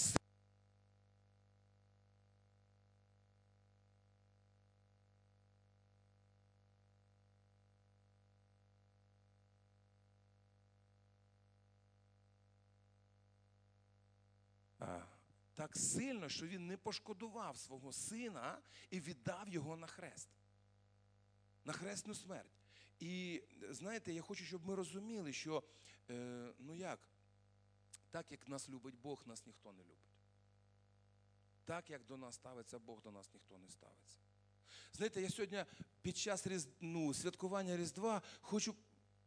Так 15.53 15.77
сильно, 15.77 16.29
що 16.29 16.47
він 16.47 16.67
не 16.67 16.77
пошкодував 16.77 17.57
свого 17.57 17.93
сина 17.93 18.57
і 18.89 18.99
віддав 18.99 19.49
його 19.49 19.77
на 19.77 19.87
хрест, 19.87 20.29
на 21.65 21.73
хресну 21.73 22.15
смерть. 22.15 22.60
І 23.01 23.41
знаєте, 23.69 24.13
я 24.13 24.21
хочу, 24.21 24.43
щоб 24.43 24.65
ми 24.65 24.75
розуміли, 24.75 25.33
що 25.33 25.63
е, 26.09 26.47
ну 26.59 26.75
як, 26.75 26.99
так 28.11 28.31
як 28.31 28.47
нас 28.47 28.69
любить 28.69 28.95
Бог, 29.03 29.23
нас 29.25 29.45
ніхто 29.45 29.71
не 29.71 29.83
любить. 29.83 29.97
Так 31.65 31.89
як 31.89 32.05
до 32.05 32.17
нас 32.17 32.35
ставиться 32.35 32.79
Бог, 32.79 33.01
до 33.01 33.11
нас 33.11 33.29
ніхто 33.33 33.57
не 33.57 33.69
ставиться. 33.69 34.17
Знаєте, 34.93 35.21
я 35.21 35.29
сьогодні 35.29 35.65
під 36.01 36.17
час 36.17 36.47
ну, 36.81 37.13
святкування 37.13 37.77
Різдва 37.77 38.21
хочу 38.41 38.75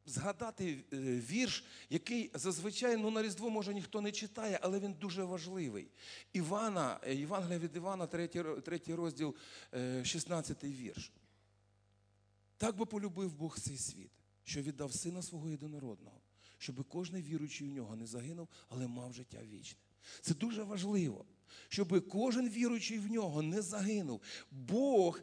згадати 0.06 0.84
е, 0.92 0.96
вірш, 1.20 1.64
який 1.90 2.30
зазвичай 2.34 2.96
ну, 2.96 3.10
на 3.10 3.22
Різдво, 3.22 3.50
може, 3.50 3.74
ніхто 3.74 4.00
не 4.00 4.12
читає, 4.12 4.58
але 4.62 4.80
він 4.80 4.92
дуже 4.92 5.24
важливий. 5.24 5.90
Івана, 6.32 7.00
е, 7.02 7.14
Євангелія 7.14 7.58
від 7.58 7.76
Івана, 7.76 8.06
третій 8.60 8.94
розділ, 8.94 9.36
16 10.04 10.64
вірш. 10.64 11.12
Так 12.64 12.76
би 12.76 12.86
полюбив 12.86 13.34
Бог 13.34 13.58
цей 13.58 13.76
світ, 13.78 14.10
що 14.44 14.62
віддав 14.62 14.92
сина 14.92 15.22
свого 15.22 15.48
єдинородного, 15.48 16.20
щоб 16.58 16.88
кожен 16.88 17.22
віруючий 17.22 17.68
в 17.68 17.72
нього 17.72 17.96
не 17.96 18.06
загинув, 18.06 18.48
але 18.68 18.86
мав 18.86 19.12
життя 19.12 19.38
вічне. 19.42 19.78
Це 20.20 20.34
дуже 20.34 20.62
важливо, 20.62 21.24
щоб 21.68 22.08
кожен 22.08 22.48
віруючий 22.48 22.98
в 22.98 23.10
нього 23.10 23.42
не 23.42 23.62
загинув. 23.62 24.20
Бог, 24.50 25.20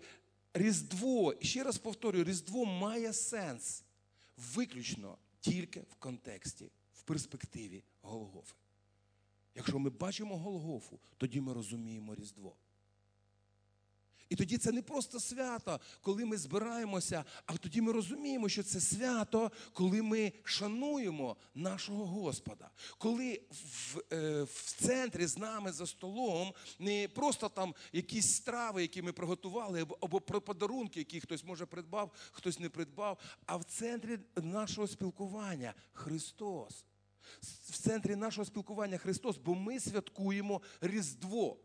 Різдво, 0.53 1.35
ще 1.41 1.63
раз 1.63 1.77
повторюю, 1.77 2.23
Різдво 2.23 2.65
має 2.65 3.13
сенс 3.13 3.83
виключно 4.55 5.17
тільки 5.39 5.81
в 5.81 5.95
контексті, 5.95 6.71
в 6.93 7.03
перспективі 7.03 7.83
Голгофи. 8.01 8.55
Якщо 9.55 9.79
ми 9.79 9.89
бачимо 9.89 10.37
Голгофу, 10.37 10.99
тоді 11.17 11.41
ми 11.41 11.53
розуміємо 11.53 12.15
Різдво. 12.15 12.55
І 14.31 14.35
тоді 14.35 14.57
це 14.57 14.71
не 14.71 14.81
просто 14.81 15.19
свято, 15.19 15.79
коли 16.01 16.25
ми 16.25 16.37
збираємося, 16.37 17.25
а 17.45 17.57
тоді 17.57 17.81
ми 17.81 17.91
розуміємо, 17.91 18.49
що 18.49 18.63
це 18.63 18.79
свято, 18.79 19.51
коли 19.73 20.01
ми 20.01 20.33
шануємо 20.43 21.37
нашого 21.55 22.05
Господа. 22.05 22.69
Коли 22.97 23.41
в, 23.51 24.01
е, 24.13 24.43
в 24.43 24.73
центрі 24.77 25.25
з 25.25 25.37
нами 25.37 25.71
за 25.71 25.87
столом 25.87 26.53
не 26.79 27.07
просто 27.07 27.49
там 27.49 27.75
якісь 27.93 28.35
страви, 28.35 28.81
які 28.81 29.01
ми 29.01 29.13
приготували, 29.13 29.87
або 30.01 30.21
про 30.21 30.41
подарунки, 30.41 30.99
які 30.99 31.19
хтось 31.21 31.43
може 31.43 31.65
придбав, 31.65 32.11
хтось 32.31 32.59
не 32.59 32.69
придбав, 32.69 33.19
а 33.45 33.57
в 33.57 33.63
центрі 33.63 34.19
нашого 34.35 34.87
спілкування 34.87 35.73
Христос. 35.93 36.85
В 37.69 37.77
центрі 37.77 38.15
нашого 38.15 38.45
спілкування 38.45 38.97
Христос, 38.97 39.37
бо 39.37 39.55
ми 39.55 39.79
святкуємо 39.79 40.61
Різдво. 40.81 41.57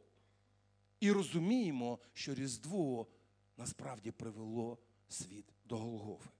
І 1.00 1.12
розуміємо, 1.12 1.98
що 2.12 2.34
Різдво 2.34 3.06
насправді 3.56 4.10
привело 4.10 4.78
світ 5.08 5.52
до 5.64 5.76
Голгофи. 5.76 6.30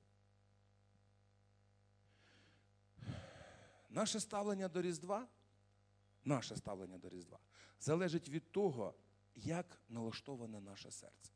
Наше 3.90 4.20
ставлення 4.20 4.68
до 4.68 4.82
Різдва, 4.82 5.28
наше 6.24 6.56
ставлення 6.56 6.98
до 6.98 7.08
Різдва 7.08 7.38
залежить 7.80 8.28
від 8.28 8.52
того, 8.52 8.94
як 9.34 9.80
налаштоване 9.88 10.60
наше 10.60 10.90
серце. 10.90 11.32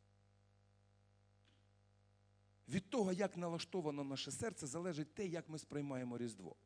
Від 2.68 2.90
того, 2.90 3.12
як 3.12 3.36
налаштовано 3.36 4.04
наше 4.04 4.30
серце, 4.30 4.66
залежить 4.66 5.14
те, 5.14 5.26
як 5.26 5.48
ми 5.48 5.58
сприймаємо 5.58 6.18
Різдво. 6.18 6.56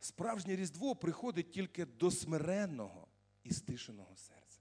Справжнє 0.00 0.56
Різдво 0.56 0.96
приходить 0.96 1.50
тільки 1.50 1.86
до 1.86 2.10
смиренного 2.10 3.07
і 3.44 3.52
стишеного 3.52 4.16
серця. 4.16 4.60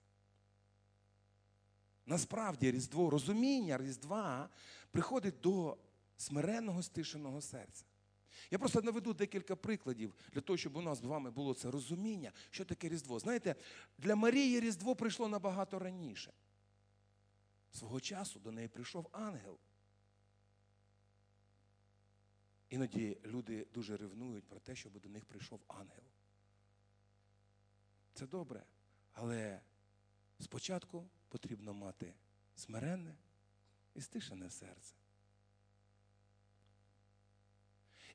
Насправді 2.06 2.72
Різдво, 2.72 3.10
розуміння 3.10 3.78
Різдва 3.78 4.50
приходить 4.92 5.40
до 5.42 5.78
смиренного 6.18 6.84
стишеного 6.84 7.42
серця. 7.42 7.86
Я 8.52 8.60
просто 8.60 8.82
наведу 8.82 9.14
декілька 9.14 9.56
прикладів 9.56 10.16
для 10.34 10.42
того, 10.42 10.58
щоб 10.58 10.76
у 10.76 10.82
нас 10.82 11.00
з 11.00 11.04
вами 11.04 11.32
було 11.32 11.54
це 11.54 11.72
розуміння, 11.72 12.32
що 12.50 12.66
таке 12.66 12.90
Різдво. 12.90 13.20
Знаєте, 13.20 13.56
для 13.98 14.16
Марії 14.16 14.60
Різдво 14.60 14.96
прийшло 14.96 15.28
набагато 15.28 15.80
раніше. 15.80 16.34
Свого 17.72 18.00
часу 18.00 18.40
до 18.40 18.52
неї 18.52 18.68
прийшов 18.68 19.10
ангел. 19.12 19.58
Іноді 22.70 23.18
люди 23.26 23.68
дуже 23.74 23.98
ревнують 23.98 24.48
про 24.48 24.60
те, 24.60 24.76
щоб 24.76 25.00
до 25.00 25.10
них 25.10 25.26
прийшов 25.26 25.62
ангел. 25.68 26.04
Це 28.18 28.28
добре, 28.28 28.64
але 29.14 29.62
спочатку 30.40 31.10
потрібно 31.30 31.74
мати 31.74 32.14
смиренне 32.56 33.16
і 33.96 34.02
стишене 34.02 34.50
серце. 34.50 34.96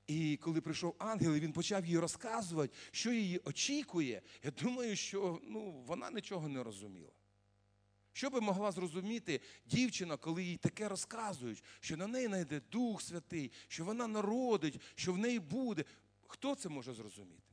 І 0.06 0.36
коли 0.36 0.60
прийшов 0.60 0.96
ангел, 0.98 1.36
і 1.36 1.40
він 1.40 1.52
почав 1.52 1.86
їй 1.86 1.98
розказувати, 1.98 2.74
що 2.90 3.12
її 3.12 3.38
очікує, 3.38 4.22
я 4.42 4.50
думаю, 4.50 4.96
що 4.96 5.40
ну, 5.42 5.70
вона 5.70 6.10
нічого 6.10 6.48
не 6.48 6.62
розуміла. 6.62 7.12
Що 8.12 8.30
би 8.30 8.40
могла 8.40 8.72
зрозуміти 8.72 9.40
дівчина, 9.66 10.16
коли 10.16 10.44
їй 10.44 10.56
таке 10.56 10.88
розказують, 10.88 11.64
що 11.80 11.96
на 11.96 12.06
неї 12.06 12.28
найде 12.28 12.60
Дух 12.60 13.02
Святий, 13.02 13.52
що 13.68 13.84
вона 13.84 14.06
народить, 14.06 14.80
що 14.94 15.12
в 15.12 15.18
неї 15.18 15.40
буде. 15.40 15.84
Хто 16.26 16.54
це 16.54 16.68
може 16.68 16.94
зрозуміти? 16.94 17.51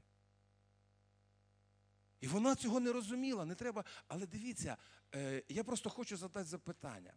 І 2.22 2.28
вона 2.28 2.56
цього 2.56 2.80
не 2.80 2.92
розуміла, 2.92 3.46
не 3.46 3.56
треба. 3.56 3.84
Але 4.08 4.28
дивіться, 4.28 4.78
е, 5.16 5.44
я 5.50 5.64
просто 5.64 5.90
хочу 5.90 6.18
задати 6.18 6.46
запитання. 6.46 7.14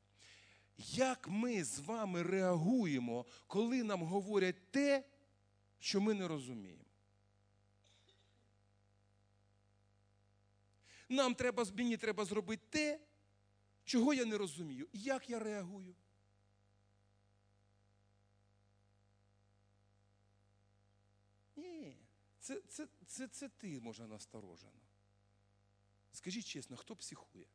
Як 0.78 1.28
ми 1.28 1.64
з 1.64 1.78
вами 1.78 2.22
реагуємо, 2.22 3.26
коли 3.46 3.82
нам 3.82 4.02
говорять 4.02 4.70
те, 4.70 5.04
що 5.78 6.00
ми 6.00 6.14
не 6.14 6.28
розуміємо? 6.28 6.84
Нам 11.08 11.34
треба, 11.34 11.64
мені 11.76 11.96
треба 11.96 12.24
зробити 12.24 12.62
те, 12.70 13.00
чого 13.84 14.14
я 14.14 14.24
не 14.24 14.38
розумію. 14.38 14.88
Як 14.92 15.30
я 15.30 15.38
реагую? 15.38 15.94
Ні, 21.56 21.96
це, 22.38 22.60
це, 22.60 22.88
це, 23.06 23.28
це 23.28 23.48
ти, 23.48 23.80
може, 23.80 24.06
насторожено. 24.06 24.81
Скажіть 26.12 26.46
чесно, 26.46 26.76
хто 26.76 26.96
психує? 26.96 27.46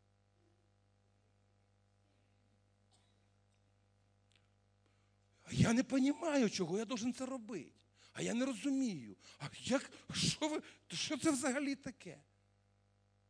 Я 5.52 5.74
не 5.74 5.84
розумію, 5.84 6.50
чого 6.50 6.78
я 6.78 6.86
должен 6.86 7.14
це 7.14 7.26
робити. 7.26 7.74
А 8.14 8.22
я 8.22 8.34
не 8.34 8.46
розумію. 8.46 9.16
А 9.40 9.50
як, 9.54 9.92
що, 10.14 10.48
ви, 10.48 10.62
що 10.88 11.18
це 11.18 11.32
взагалі 11.32 11.76
таке? 11.76 12.22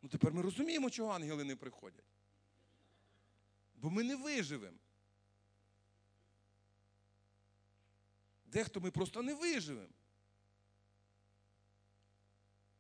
Ну 0.01 0.09
тепер 0.09 0.33
ми 0.33 0.41
розуміємо, 0.41 0.89
чого 0.89 1.11
ангели 1.11 1.43
не 1.43 1.55
приходять. 1.55 2.05
Бо 3.75 3.89
ми 3.89 4.03
не 4.03 4.15
виживемо. 4.15 4.77
Дехто 8.45 8.81
ми 8.81 8.91
просто 8.91 9.21
не 9.21 9.33
виживемо. 9.33 9.93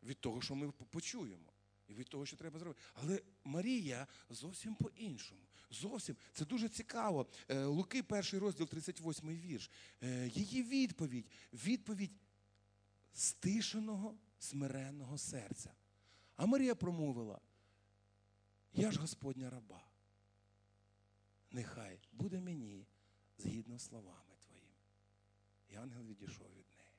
Від 0.03 0.19
того, 0.19 0.41
що 0.41 0.55
ми 0.55 0.71
почуємо. 0.71 1.56
І 1.87 1.93
від 1.93 2.09
того, 2.09 2.25
що 2.25 2.37
треба 2.37 2.59
зробити. 2.59 2.81
Але 2.93 3.21
Марія 3.43 4.07
зовсім 4.29 4.75
по-іншому. 4.75 5.41
Зовсім 5.71 6.15
це 6.33 6.45
дуже 6.45 6.69
цікаво. 6.69 7.27
Е, 7.47 7.63
Луки, 7.63 8.03
перший 8.03 8.39
розділ, 8.39 8.67
38 8.67 9.29
вірш. 9.29 9.71
Е, 10.03 10.27
Її 10.27 10.63
відповідь 10.63 11.31
відповідь 11.53 12.11
стишеного, 13.13 14.17
смиренного 14.39 15.17
серця. 15.17 15.73
А 16.35 16.45
Марія 16.45 16.75
промовила: 16.75 17.41
Я 18.73 18.91
ж 18.91 18.99
Господня 18.99 19.49
раба. 19.49 19.83
Нехай 21.51 21.99
буде 22.11 22.39
мені 22.39 22.87
згідно 23.37 23.79
словами 23.79 24.33
твоїми. 24.45 24.67
І 25.69 25.75
ангел 25.75 26.03
відійшов 26.03 26.47
від 26.47 26.65
неї. 26.77 26.91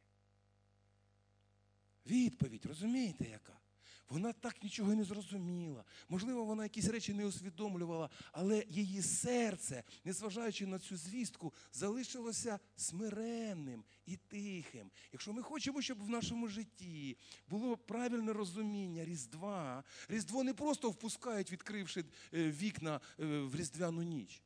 Відповідь, 2.06 2.66
розумієте, 2.66 3.24
яка? 3.24 3.60
Вона 4.08 4.32
так 4.32 4.62
нічого 4.62 4.94
не 4.94 5.04
зрозуміла. 5.04 5.84
Можливо, 6.08 6.44
вона 6.44 6.62
якісь 6.62 6.88
речі 6.88 7.14
не 7.14 7.26
усвідомлювала, 7.26 8.10
але 8.32 8.64
її 8.68 9.02
серце, 9.02 9.82
незважаючи 10.04 10.66
на 10.66 10.78
цю 10.78 10.96
звістку, 10.96 11.54
залишилося 11.72 12.58
смиренним 12.76 13.84
і 14.06 14.16
тихим. 14.16 14.90
Якщо 15.12 15.32
ми 15.32 15.42
хочемо, 15.42 15.82
щоб 15.82 16.04
в 16.04 16.08
нашому 16.08 16.48
житті 16.48 17.16
було 17.48 17.76
правильне 17.76 18.32
розуміння 18.32 19.04
Різдва, 19.04 19.84
Різдво 20.08 20.44
не 20.44 20.54
просто 20.54 20.90
впускають, 20.90 21.52
відкривши 21.52 22.04
е, 22.34 22.50
вікна 22.50 23.00
е, 23.20 23.24
в 23.26 23.56
Різдвяну 23.56 24.02
ніч. 24.02 24.42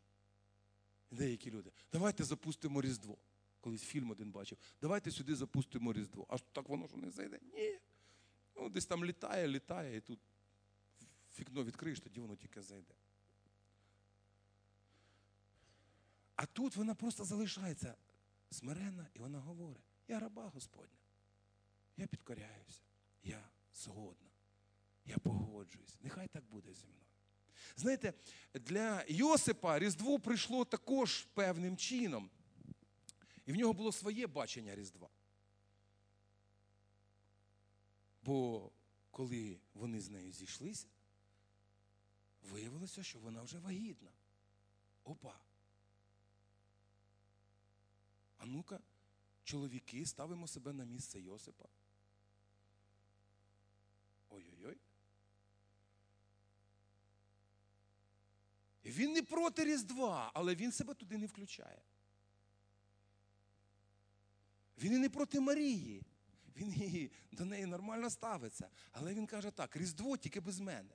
Деякі 1.11 1.51
люди, 1.51 1.71
давайте 1.93 2.25
запустимо 2.25 2.83
Різдво. 2.83 3.19
Колись 3.61 3.83
фільм 3.83 4.11
один 4.11 4.31
бачив, 4.31 4.59
давайте 4.81 5.11
сюди 5.11 5.35
запустимо 5.35 5.93
Різдво. 5.93 6.27
Аж 6.29 6.43
так 6.53 6.69
воно 6.69 6.87
ж 6.87 6.97
не 6.97 7.11
зайде? 7.11 7.39
Ні. 7.55 7.79
Ну, 8.57 8.69
десь 8.69 8.87
там 8.87 9.05
літає, 9.05 9.49
літає, 9.49 9.97
і 9.97 10.01
тут 10.01 10.21
вікно 11.39 11.65
відкриєш, 11.65 12.01
тоді 12.01 12.21
воно 12.21 12.37
тільки 12.37 12.63
зайде. 12.63 12.95
А 16.37 16.47
тут 16.47 16.77
вона 16.77 16.95
просто 16.95 17.25
залишається 17.25 17.95
смиренна, 18.51 19.07
і 19.15 19.19
вона 19.19 19.41
говорить: 19.41 19.85
я 20.09 20.21
раба 20.21 20.49
Господня, 20.49 20.99
я 21.97 22.07
підкоряюся, 22.07 22.81
я 23.23 23.49
згодна, 23.75 24.31
я 25.05 25.19
погоджуюсь. 25.19 25.99
Нехай 26.01 26.29
так 26.29 26.45
буде 26.45 26.75
зі 26.75 26.87
мною. 26.87 27.03
Знаєте, 27.77 28.13
для 28.55 29.05
Йосипа 29.09 29.79
Різдво 29.79 30.19
прийшло 30.19 30.65
також 30.65 31.27
певним 31.35 31.77
чином. 31.77 32.31
І 33.47 33.53
в 33.53 33.57
нього 33.57 33.73
було 33.73 33.93
своє 33.93 34.27
бачення 34.27 34.75
Різдва. 34.75 35.09
Бо 38.23 38.71
коли 39.11 39.61
вони 39.75 40.01
з 40.01 40.09
нею 40.09 40.33
зійшлися, 40.33 40.87
виявилося, 42.43 43.03
що 43.03 43.19
вона 43.19 43.43
вже 43.43 43.59
вагітна. 43.59 44.11
Опа. 45.05 45.41
А 48.39 48.47
ну-ка, 48.47 48.81
чоловіки, 49.45 50.07
ставимо 50.07 50.49
себе 50.49 50.73
на 50.73 50.85
місце 50.85 51.21
Йосипа. 51.21 51.69
Ой-ой-ой. 54.31 54.79
Він 58.85 59.13
не 59.13 59.23
проти 59.23 59.65
Різдва, 59.65 60.31
але 60.35 60.55
він 60.55 60.73
себе 60.73 60.95
туди 60.95 61.19
не 61.19 61.27
включає. 61.27 61.83
Він 64.79 64.93
і 64.93 64.99
не 64.99 65.11
проти 65.11 65.41
Марії. 65.41 66.03
Він 66.57 66.73
її, 66.73 67.11
до 67.33 67.45
неї 67.45 67.67
нормально 67.67 68.11
ставиться. 68.11 68.69
Але 68.93 69.15
він 69.15 69.27
каже 69.27 69.51
так: 69.51 69.77
Різдво 69.77 70.17
тільки 70.17 70.41
без 70.41 70.61
мене. 70.61 70.95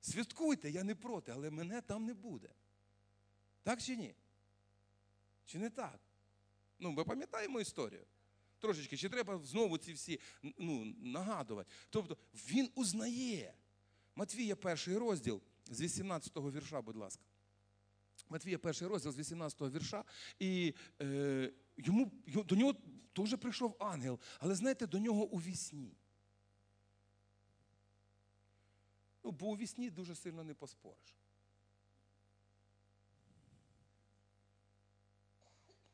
Святкуйте, 0.00 0.70
я 0.70 0.84
не 0.84 0.94
проти, 0.94 1.32
але 1.32 1.50
мене 1.50 1.80
там 1.80 2.04
не 2.04 2.14
буде. 2.14 2.48
Так 3.62 3.82
чи 3.82 3.96
ні? 3.96 4.14
Чи 5.44 5.58
не 5.58 5.70
так? 5.70 6.00
Ну, 6.78 6.90
ми 6.90 7.04
пам'ятаємо 7.04 7.60
історію. 7.60 8.06
Трошечки, 8.58 8.96
чи 8.96 9.08
треба 9.08 9.40
знову 9.44 9.78
ці 9.78 9.92
всі 9.92 10.20
ну, 10.58 10.84
нагадувати. 10.98 11.70
Тобто 11.90 12.16
він 12.34 12.70
узнає. 12.74 13.54
Матвія, 14.16 14.56
перший 14.56 14.96
розділ 14.96 15.42
з 15.70 15.80
18 15.80 16.36
го 16.36 16.52
вірша, 16.52 16.82
будь 16.82 16.96
ласка. 16.96 17.22
Матвія, 18.28 18.58
перший 18.58 18.88
розділ 18.88 19.12
з 19.12 19.18
18 19.18 19.60
го 19.60 19.70
вірша, 19.70 20.04
і 20.38 20.74
е, 21.02 21.52
йому, 21.76 22.12
до 22.26 22.56
нього 22.56 22.74
теж 23.12 23.36
прийшов 23.36 23.76
ангел, 23.80 24.18
але 24.38 24.54
знаєте, 24.54 24.86
до 24.86 24.98
нього 24.98 25.24
у 25.24 25.38
вісні. 25.38 25.96
Ну, 29.24 29.30
бо 29.30 29.46
у 29.46 29.56
вісні 29.56 29.90
дуже 29.90 30.14
сильно 30.14 30.44
не 30.44 30.54
поспориш. 30.54 31.16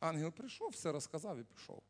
Ангел 0.01 0.33
прийшов, 0.33 0.71
все 0.71 0.93
розказав 0.93 1.39
і 1.39 1.45
пішов. 1.45 1.83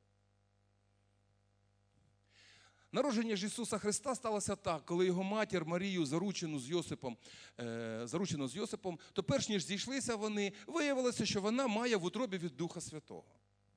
Народження 2.93 3.37
ж 3.37 3.47
Ісуса 3.47 3.79
Христа 3.79 4.14
сталося 4.14 4.57
так, 4.57 4.87
коли 4.87 5.07
його 5.07 5.23
матір 5.23 5.64
Марію, 5.64 6.07
заручену 6.07 6.59
з 6.59 6.69
Йосипом, 6.69 7.17
е, 7.61 8.01
заручену 8.05 8.49
з 8.49 8.57
Йосипом, 8.57 8.99
то 9.12 9.23
перш 9.23 9.49
ніж 9.49 9.64
зійшлися 9.64 10.17
вони, 10.17 10.53
виявилося, 10.67 11.27
що 11.27 11.41
вона 11.41 11.67
має 11.67 11.97
в 11.97 12.05
утробі 12.05 12.38
від 12.38 12.57
Духа 12.57 12.81
Святого. 12.81 13.25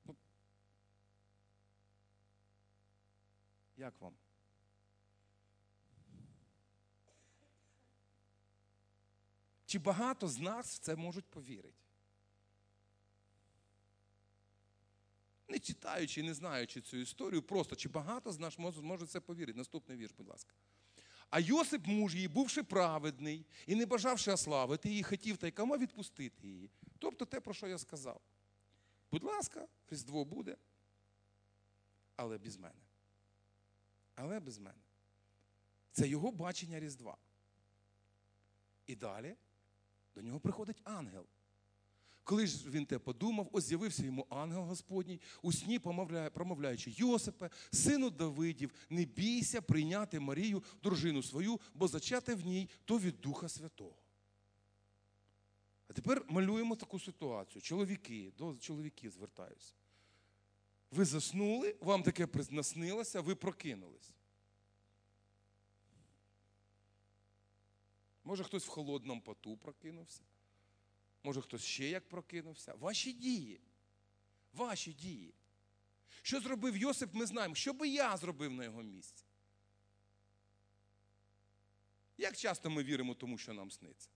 Ну, 0.04 0.16
Як 3.82 4.00
вам? 4.00 4.14
Чи 9.66 9.78
багато 9.78 10.28
з 10.28 10.38
нас 10.38 10.74
в 10.74 10.78
це 10.78 10.96
можуть 10.96 11.24
повірити? 11.24 11.82
Не 15.48 15.58
читаючи, 15.58 16.22
не 16.22 16.34
знаючи 16.34 16.80
цю 16.80 16.96
історію, 16.96 17.42
просто 17.42 17.76
чи 17.76 17.88
багато 17.88 18.32
з 18.32 18.38
нас 18.38 18.58
може 18.58 19.06
це 19.06 19.20
повірити? 19.20 19.58
Наступний 19.58 19.98
вірш, 19.98 20.12
будь 20.12 20.28
ласка. 20.28 20.54
А 21.30 21.40
Йосип, 21.40 21.86
муж 21.86 22.14
її, 22.14 22.28
бувши 22.28 22.62
праведний 22.62 23.46
і 23.66 23.74
не 23.74 23.86
бажавши 23.86 24.32
ославити 24.32 24.88
її, 24.88 25.02
хотів 25.02 25.36
та 25.36 25.46
й 25.46 25.50
кама 25.50 25.78
відпустити 25.78 26.48
її. 26.48 26.70
Тобто 26.98 27.24
те, 27.24 27.40
про 27.40 27.54
що 27.54 27.66
я 27.66 27.78
сказав. 27.78 28.20
Будь 29.10 29.24
ласка, 29.24 29.68
Різдво 29.90 30.24
буде, 30.24 30.56
але 32.16 32.38
без 32.38 32.56
мене. 32.56 32.91
Але 34.14 34.40
без 34.40 34.58
мене. 34.58 34.82
Це 35.92 36.08
його 36.08 36.32
бачення 36.32 36.80
Різдва. 36.80 37.16
І 38.86 38.96
далі 38.96 39.36
до 40.14 40.22
нього 40.22 40.40
приходить 40.40 40.80
ангел. 40.84 41.26
Коли 42.24 42.46
ж 42.46 42.70
він 42.70 42.86
те 42.86 42.98
подумав, 42.98 43.48
ось 43.52 43.64
з'явився 43.64 44.04
йому 44.04 44.26
ангел 44.30 44.62
Господній, 44.62 45.20
у 45.42 45.52
сні 45.52 45.78
промовляючи 46.34 46.90
Йосипе, 46.90 47.50
сину 47.70 48.10
Давидів, 48.10 48.72
не 48.90 49.04
бійся 49.04 49.62
прийняти 49.62 50.20
Марію, 50.20 50.62
дружину 50.82 51.22
свою, 51.22 51.60
бо 51.74 51.88
зачати 51.88 52.34
в 52.34 52.46
ній 52.46 52.68
то 52.84 52.98
від 52.98 53.20
Духа 53.20 53.48
Святого. 53.48 53.96
А 55.88 55.92
тепер 55.92 56.24
малюємо 56.28 56.76
таку 56.76 57.00
ситуацію. 57.00 57.62
Чоловіки, 57.62 58.32
до 58.38 58.56
чоловіків 58.56 59.10
звертаюся. 59.10 59.74
Ви 60.92 61.04
заснули, 61.04 61.76
вам 61.80 62.02
таке 62.02 62.28
наснилося, 62.50 63.20
ви 63.20 63.34
прокинулись. 63.34 64.10
Може, 68.24 68.44
хтось 68.44 68.66
в 68.66 68.68
холодному 68.68 69.20
поту 69.20 69.56
прокинувся. 69.56 70.22
Може, 71.22 71.40
хтось 71.40 71.62
ще 71.62 71.88
як 71.88 72.08
прокинувся. 72.08 72.74
Ваші 72.74 73.12
дії. 73.12 73.60
Ваші 74.52 74.92
дії. 74.92 75.34
Що 76.22 76.40
зробив 76.40 76.76
Йосип, 76.76 77.14
ми 77.14 77.26
знаємо. 77.26 77.54
Що 77.54 77.72
би 77.72 77.88
я 77.88 78.16
зробив 78.16 78.52
на 78.52 78.64
його 78.64 78.82
місці? 78.82 79.24
Як 82.18 82.36
часто 82.36 82.70
ми 82.70 82.82
віримо 82.82 83.14
тому, 83.14 83.38
що 83.38 83.52
нам 83.52 83.70
сниться? 83.70 84.08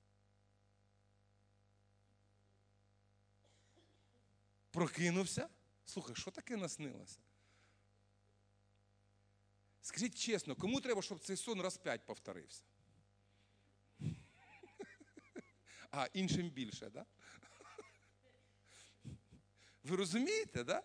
Прокинувся? 4.70 5.48
Слухай, 5.86 6.14
що 6.16 6.30
таке 6.30 6.56
наснилося? 6.56 7.18
Скажіть 9.82 10.18
чесно, 10.18 10.56
кому 10.56 10.80
треба, 10.80 11.02
щоб 11.02 11.18
цей 11.20 11.36
сон 11.36 11.60
раз 11.60 11.76
п'ять 11.76 12.06
повторився? 12.06 12.62
А 15.90 16.06
іншим 16.12 16.50
більше, 16.50 16.90
да? 16.90 17.06
Ви 19.82 19.96
розумієте, 19.96 20.64
да? 20.64 20.82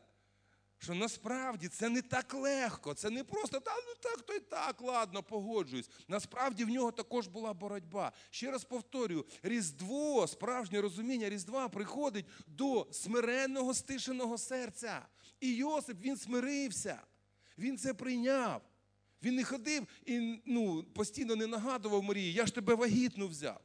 Що 0.82 0.96
насправді 0.96 1.68
це 1.68 1.90
не 1.90 2.02
так 2.02 2.34
легко, 2.34 2.94
це 2.94 3.10
не 3.10 3.24
просто 3.24 3.60
та 3.60 3.72
ну 3.88 3.94
так, 4.02 4.22
то 4.22 4.34
й 4.34 4.40
так, 4.40 4.82
ладно, 4.82 5.24
погоджуюсь. 5.24 5.90
Насправді 6.08 6.64
в 6.64 6.70
нього 6.70 6.92
також 6.92 7.28
була 7.28 7.54
боротьба. 7.54 8.12
Ще 8.30 8.52
раз 8.52 8.64
повторюю: 8.64 9.26
Різдво, 9.44 10.28
справжнє 10.28 10.82
розуміння 10.82 11.30
Різдва 11.30 11.70
приходить 11.70 12.26
до 12.48 12.88
смиренного, 12.92 13.74
стишеного 13.74 14.38
серця. 14.38 15.08
І 15.40 15.56
Йосип 15.56 16.02
він 16.02 16.18
смирився, 16.18 17.02
він 17.58 17.78
це 17.78 17.94
прийняв. 17.94 18.62
Він 19.24 19.36
не 19.36 19.44
ходив 19.44 19.88
і 20.06 20.42
ну, 20.46 20.84
постійно 20.84 21.36
не 21.36 21.48
нагадував 21.48 22.04
Марії, 22.04 22.34
я 22.34 22.46
ж 22.46 22.56
тебе 22.56 22.76
вагітну 22.76 23.28
взяв. 23.28 23.62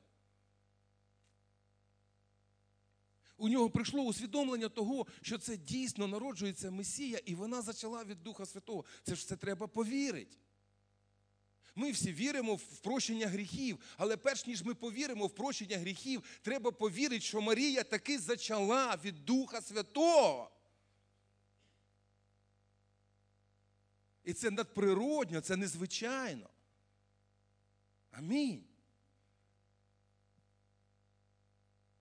У 3.39 3.49
нього 3.49 3.71
прийшло 3.71 4.03
усвідомлення 4.03 4.69
того, 4.69 5.07
що 5.23 5.39
це 5.39 5.57
дійсно 5.57 6.07
народжується 6.07 6.71
Месія, 6.71 7.21
і 7.25 7.35
вона 7.35 7.63
зачала 7.63 8.05
від 8.05 8.23
Духа 8.23 8.47
Святого. 8.47 8.85
Це 9.03 9.15
ж 9.15 9.27
це 9.29 9.37
треба 9.37 9.67
повірити. 9.67 10.37
Ми 11.75 11.91
всі 11.91 12.13
віримо 12.13 12.55
в 12.55 12.79
прощення 12.79 13.27
гріхів, 13.27 13.79
але 13.97 14.17
перш 14.17 14.47
ніж 14.47 14.63
ми 14.63 14.75
повіримо 14.75 15.27
в 15.27 15.35
прощення 15.35 15.79
гріхів, 15.79 16.23
треба 16.43 16.71
повірити, 16.71 17.21
що 17.21 17.41
Марія 17.41 17.85
таки 17.85 18.19
зачала 18.19 18.97
від 19.05 19.25
Духа 19.25 19.63
Святого. 19.63 20.51
І 24.25 24.33
це 24.33 24.51
надприродньо, 24.51 25.41
це 25.41 25.57
незвичайно. 25.57 26.51
Амінь. 28.11 28.65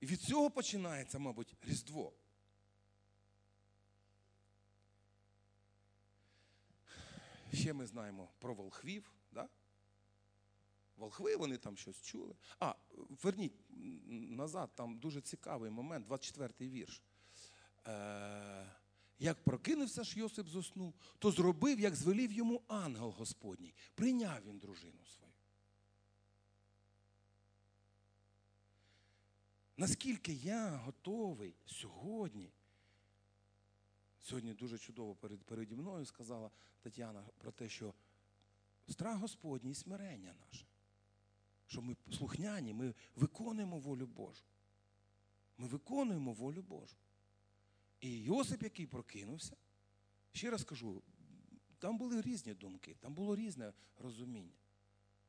І 0.05 0.07
від 0.07 0.21
цього 0.21 0.51
починається, 0.51 1.19
мабуть, 1.19 1.55
Різдво. 1.61 2.13
Ще 7.53 7.73
ми 7.73 7.85
знаємо 7.85 8.29
про 8.39 8.53
волхвів. 8.53 9.11
Да? 9.31 9.49
Волхви, 10.97 11.35
вони 11.35 11.57
там 11.57 11.77
щось 11.77 12.01
чули. 12.01 12.35
А, 12.59 12.75
верніть 13.23 13.53
назад, 14.29 14.69
там 14.75 14.99
дуже 14.99 15.21
цікавий 15.21 15.71
момент, 15.71 16.07
24-й 16.07 16.69
вірш. 16.69 17.01
Е, 17.87 18.71
як 19.19 19.43
прокинувся 19.43 20.03
ж 20.03 20.19
Йосип 20.19 20.47
з 20.47 20.63
сну, 20.63 20.93
то 21.19 21.31
зробив, 21.31 21.79
як 21.79 21.95
звелів 21.95 22.31
йому 22.31 22.61
ангел 22.67 23.09
Господній. 23.09 23.73
Прийняв 23.95 24.43
він 24.45 24.59
дружину 24.59 25.05
свою. 25.05 25.34
Наскільки 29.77 30.33
я 30.33 30.69
готовий 30.69 31.55
сьогодні, 31.65 32.51
сьогодні 34.21 34.53
дуже 34.53 34.77
чудово 34.77 35.15
перед, 35.15 35.43
переді 35.43 35.75
мною 35.75 36.05
сказала 36.05 36.51
Тетяна 36.81 37.23
про 37.37 37.51
те, 37.51 37.69
що 37.69 37.93
страх 38.87 39.17
Господній 39.17 39.71
і 39.71 39.75
смирення 39.75 40.33
наше, 40.45 40.65
що 41.67 41.81
ми 41.81 41.95
слухняні, 42.11 42.73
ми 42.73 42.93
виконуємо 43.15 43.79
волю 43.79 44.07
Божу. 44.07 44.43
Ми 45.57 45.67
виконуємо 45.67 46.33
волю 46.33 46.61
Божу. 46.61 46.95
І 47.99 48.23
Йосип, 48.23 48.63
який 48.63 48.87
прокинувся, 48.87 49.57
ще 50.31 50.49
раз 50.49 50.63
кажу, 50.63 51.03
там 51.79 51.97
були 51.97 52.21
різні 52.21 52.53
думки, 52.53 52.95
там 52.99 53.13
було 53.13 53.35
різне 53.35 53.73
розуміння. 53.97 54.57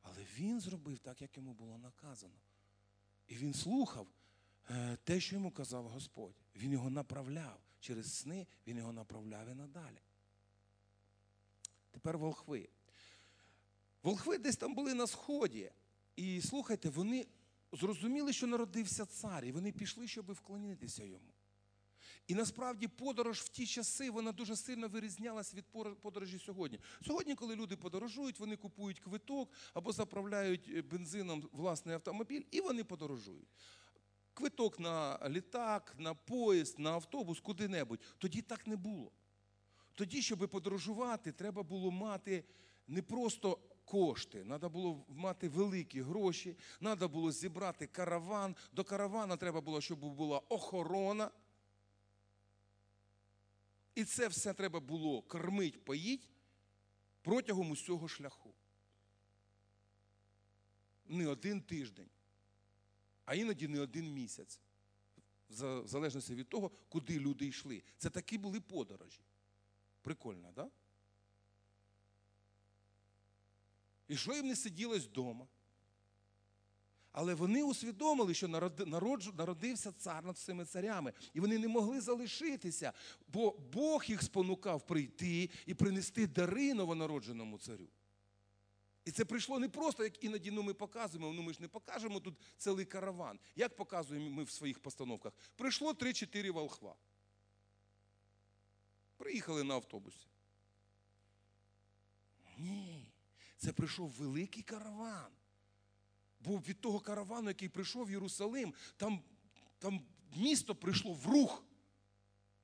Але 0.01 0.25
він 0.37 0.59
зробив 0.59 0.99
так, 0.99 1.21
як 1.21 1.37
йому 1.37 1.53
було 1.53 1.77
наказано. 1.77 2.35
І 3.27 3.35
він 3.35 3.53
слухав 3.53 4.07
те, 5.03 5.19
що 5.19 5.35
йому 5.35 5.51
казав 5.51 5.87
Господь. 5.87 6.35
Він 6.55 6.71
його 6.71 6.89
направляв 6.89 7.59
через 7.79 8.13
сни, 8.13 8.47
він 8.67 8.77
його 8.77 8.93
направляв 8.93 9.49
і 9.49 9.53
надалі. 9.53 10.01
Тепер 11.91 12.17
волхви. 12.17 12.69
Волхви 14.03 14.37
десь 14.37 14.57
там 14.57 14.75
були 14.75 14.93
на 14.93 15.07
сході. 15.07 15.71
І 16.15 16.41
слухайте, 16.41 16.89
вони 16.89 17.25
зрозуміли, 17.71 18.33
що 18.33 18.47
народився 18.47 19.05
цар, 19.05 19.45
і 19.45 19.51
вони 19.51 19.71
пішли, 19.71 20.07
щоб 20.07 20.31
вклонитися 20.31 21.03
йому. 21.03 21.33
І 22.27 22.35
насправді 22.35 22.87
подорож 22.87 23.39
в 23.39 23.49
ті 23.49 23.67
часи 23.67 24.09
вона 24.09 24.31
дуже 24.31 24.55
сильно 24.55 24.87
вирізнялась 24.87 25.53
від 25.53 25.65
подорожі 26.01 26.39
сьогодні. 26.39 26.79
Сьогодні, 27.05 27.35
коли 27.35 27.55
люди 27.55 27.75
подорожують, 27.75 28.39
вони 28.39 28.57
купують 28.57 28.99
квиток 28.99 29.51
або 29.73 29.91
заправляють 29.91 30.87
бензином 30.87 31.49
власний 31.51 31.95
автомобіль, 31.95 32.43
і 32.51 32.61
вони 32.61 32.83
подорожують. 32.83 33.47
Квиток 34.37 34.79
на 34.79 35.19
літак, 35.29 35.95
на 35.97 36.13
поїзд, 36.13 36.79
на 36.79 36.91
автобус, 36.91 37.39
куди-небудь. 37.39 37.99
Тоді 38.17 38.41
так 38.41 38.67
не 38.67 38.75
було. 38.75 39.11
Тоді, 39.93 40.21
щоб 40.21 40.49
подорожувати, 40.49 41.31
треба 41.31 41.63
було 41.63 41.91
мати 41.91 42.43
не 42.87 43.01
просто 43.01 43.59
кошти, 43.85 44.43
треба 44.43 44.69
було 44.69 45.05
мати 45.09 45.49
великі 45.49 46.01
гроші, 46.01 46.55
треба 46.79 47.07
було 47.07 47.31
зібрати 47.31 47.87
караван. 47.87 48.55
До 48.71 48.83
каравана 48.83 49.37
треба 49.37 49.61
було, 49.61 49.81
щоб 49.81 49.99
була 49.99 50.41
охорона. 50.49 51.31
І 53.95 54.05
це 54.05 54.27
все 54.27 54.53
треба 54.53 54.79
було 54.79 55.21
кормить, 55.21 55.85
поїть 55.85 56.29
протягом 57.21 57.71
усього 57.71 58.07
шляху. 58.07 58.53
не 61.09 61.27
один 61.27 61.61
тиждень, 61.61 62.09
а 63.27 63.35
іноді 63.35 63.67
не 63.67 63.79
один 63.79 64.13
місяць. 64.13 64.59
В 65.49 65.87
залежності 65.87 66.35
від 66.35 66.49
того, 66.49 66.71
куди 66.89 67.19
люди 67.19 67.45
йшли. 67.45 67.83
Це 67.97 68.09
такі 68.09 68.37
були 68.37 68.61
подорожі. 68.61 69.21
Прикольно? 70.01 70.51
Да? 70.55 70.69
І 74.07 74.17
що 74.17 74.33
їм 74.33 74.47
не 74.47 74.55
сиділось 74.55 75.05
вдома? 75.05 75.47
Але 77.11 77.33
вони 77.33 77.63
усвідомили, 77.63 78.33
що 78.33 78.47
народився 79.35 79.91
цар 79.91 80.25
над 80.25 80.35
всіми 80.35 80.65
царями, 80.65 81.13
і 81.33 81.39
вони 81.39 81.57
не 81.57 81.67
могли 81.67 82.01
залишитися, 82.01 82.93
бо 83.27 83.51
Бог 83.51 84.03
їх 84.07 84.23
спонукав 84.23 84.87
прийти 84.87 85.49
і 85.65 85.73
принести 85.73 86.27
дари 86.27 86.73
новонародженому 86.73 87.57
царю. 87.57 87.87
І 89.07 89.11
це 89.11 89.25
прийшло 89.25 89.59
не 89.59 89.69
просто, 89.69 90.03
як 90.03 90.23
іноді 90.23 90.51
ну, 90.51 90.63
ми 90.63 90.73
показуємо, 90.73 91.33
ну 91.33 91.41
ми 91.41 91.53
ж 91.53 91.61
не 91.61 91.67
покажемо 91.67 92.19
тут 92.19 92.35
цілий 92.57 92.85
караван. 92.85 93.39
Як 93.55 93.75
показуємо 93.75 94.29
ми 94.29 94.43
в 94.43 94.49
своїх 94.49 94.79
постановках? 94.79 95.33
Прийшло 95.55 95.91
3-4 95.91 96.51
волхва. 96.51 96.95
Приїхали 99.17 99.63
на 99.63 99.73
автобусі. 99.73 100.27
Ні, 102.57 103.07
це 103.57 103.73
прийшов 103.73 104.09
великий 104.09 104.63
караван. 104.63 105.31
Бо 106.39 106.57
від 106.57 106.81
того 106.81 106.99
каравану, 106.99 107.49
який 107.49 107.69
прийшов 107.69 108.07
в 108.07 108.11
Єрусалим, 108.11 108.73
там, 108.97 109.23
там 109.79 110.05
місто 110.35 110.75
прийшло 110.75 111.13
в 111.13 111.27
рух. 111.27 111.63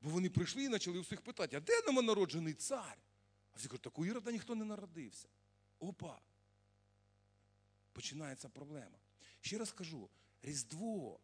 Бо 0.02 0.10
вони 0.10 0.30
прийшли 0.30 0.64
і 0.64 0.70
почали 0.70 1.00
усіх 1.00 1.22
питати, 1.22 1.58
а 1.58 1.60
де 1.60 1.74
новонароджений 1.88 2.54
цар? 2.54 2.98
А 3.54 3.58
всі 3.58 3.68
кажуть, 3.68 3.82
так 3.82 4.00
у 4.00 4.06
Ірода 4.06 4.32
ніхто 4.32 4.56
не 4.56 4.66
народився. 4.66 5.28
Опа. 5.80 6.20
Починається 7.94 8.50
проблема. 8.50 8.98
Ще 9.42 9.58
раз 9.58 9.72
кажу, 9.72 10.10
Різдво, 10.42 11.20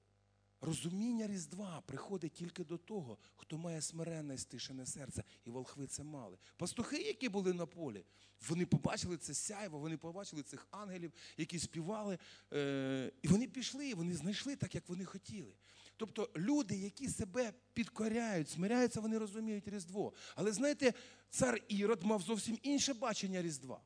розуміння 0.61 1.27
Різдва 1.27 1.81
приходить 1.85 2.33
тільки 2.33 2.63
до 2.63 2.77
того, 2.77 3.17
хто 3.35 3.57
має 3.57 3.81
смиренне 3.81 4.35
і 4.35 4.37
стишене 4.37 4.85
серце. 4.85 5.23
І 5.45 5.49
волхви 5.49 5.87
це 5.87 6.03
мали. 6.03 6.37
Пастухи, 6.57 6.97
які 6.97 7.29
були 7.29 7.53
на 7.53 7.65
полі, 7.65 8.05
вони 8.49 8.65
побачили 8.65 9.17
це 9.17 9.33
сяйво, 9.33 9.79
вони 9.79 9.97
побачили 9.97 10.43
цих 10.43 10.67
ангелів, 10.71 11.13
які 11.37 11.59
співали. 11.59 12.17
Е- 12.53 13.11
і 13.21 13.27
вони 13.27 13.47
пішли, 13.47 13.93
вони 13.93 14.13
знайшли 14.13 14.55
так, 14.55 14.75
як 14.75 14.89
вони 14.89 15.05
хотіли. 15.05 15.53
Тобто 15.97 16.29
люди, 16.37 16.75
які 16.75 17.07
себе 17.07 17.53
підкоряють, 17.73 18.49
смиряються, 18.49 19.01
вони 19.01 19.17
розуміють 19.17 19.67
Різдво. 19.67 20.13
Але 20.35 20.51
знаєте, 20.51 20.93
цар 21.29 21.61
Ірод 21.67 22.03
мав 22.03 22.21
зовсім 22.21 22.57
інше 22.63 22.93
бачення 22.93 23.41
Різдва. 23.41 23.81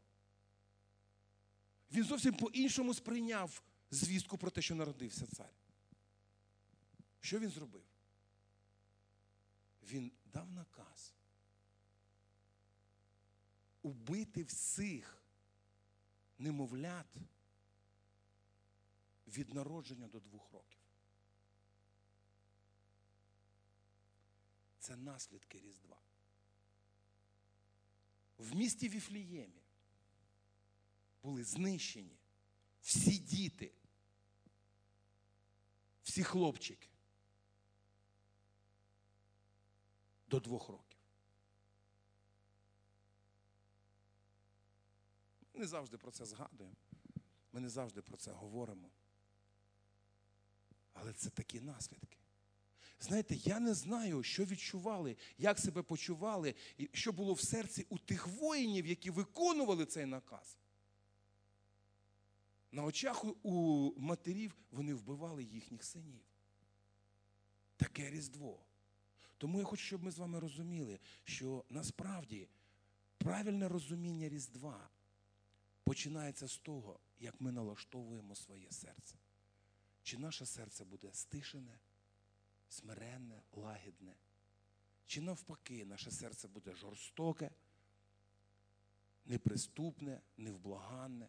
Він 1.94 2.04
зовсім 2.04 2.34
по-іншому 2.34 2.94
сприйняв 2.94 3.62
звістку 3.92 4.38
про 4.38 4.52
те, 4.52 4.62
що 4.62 4.76
народився 4.76 5.28
цар. 5.28 5.54
Що 7.20 7.40
він 7.40 7.50
зробив? 7.50 7.84
Він 9.84 10.12
дав 10.26 10.52
наказ 10.52 11.14
убити 13.82 14.44
всіх 14.44 15.24
немовлят 16.38 17.16
від 19.28 19.54
народження 19.54 20.08
до 20.08 20.20
двох 20.20 20.52
років. 20.52 20.80
Це 24.80 24.96
наслідки 24.96 25.60
Різдва. 25.60 25.98
В 28.38 28.56
місті 28.56 28.90
Віфліємі 28.90 29.63
були 31.24 31.44
знищені 31.44 32.18
всі 32.82 33.18
діти, 33.18 33.72
всі 36.04 36.24
хлопчики 36.24 36.90
до 40.28 40.40
двох 40.40 40.70
років. 40.70 41.00
Ми 45.54 45.60
не 45.60 45.68
завжди 45.68 45.98
про 45.98 46.12
це 46.12 46.26
згадуємо, 46.26 46.76
ми 47.52 47.60
не 47.60 47.70
завжди 47.70 48.02
про 48.02 48.18
це 48.18 48.32
говоримо. 48.32 48.90
Але 50.94 51.14
це 51.14 51.30
такі 51.30 51.62
наслідки. 51.62 52.18
Знаєте, 53.00 53.36
я 53.36 53.60
не 53.60 53.74
знаю, 53.74 54.24
що 54.24 54.46
відчували, 54.46 55.18
як 55.38 55.60
себе 55.60 55.82
почували, 55.82 56.56
і 56.78 56.90
що 56.94 57.14
було 57.14 57.34
в 57.34 57.42
серці 57.42 57.86
у 57.90 57.98
тих 57.98 58.28
воїнів, 58.28 58.86
які 58.86 59.12
виконували 59.12 59.86
цей 59.86 60.06
наказ. 60.06 60.58
На 62.74 62.84
очах 62.84 63.26
у- 63.44 63.94
матерів 63.98 64.56
вони 64.72 64.94
вбивали 64.94 65.44
їхніх 65.44 65.84
синів. 65.84 66.22
Таке 67.78 68.10
Різдво. 68.10 68.60
Тому 69.38 69.60
я 69.60 69.66
хочу, 69.66 69.84
щоб 69.84 70.04
ми 70.04 70.12
з 70.12 70.18
вами 70.18 70.40
розуміли, 70.40 71.00
що 71.24 71.66
насправді 71.70 72.48
правильне 73.18 73.68
розуміння 73.70 74.30
Різдва 74.30 74.90
починається 75.84 76.48
з 76.48 76.58
того, 76.58 77.00
як 77.20 77.42
ми 77.42 77.52
налаштовуємо 77.52 78.36
своє 78.36 78.72
серце. 78.72 79.16
Чи 80.04 80.18
наше 80.18 80.46
серце 80.46 80.86
буде 80.86 81.14
стишене, 81.14 81.80
смиренне, 82.70 83.42
лагідне, 83.52 84.16
чи 85.06 85.22
навпаки, 85.22 85.86
наше 85.86 86.12
серце 86.12 86.48
буде 86.48 86.76
жорстоке, 86.76 87.52
неприступне, 89.26 90.22
невблаганне. 90.38 91.28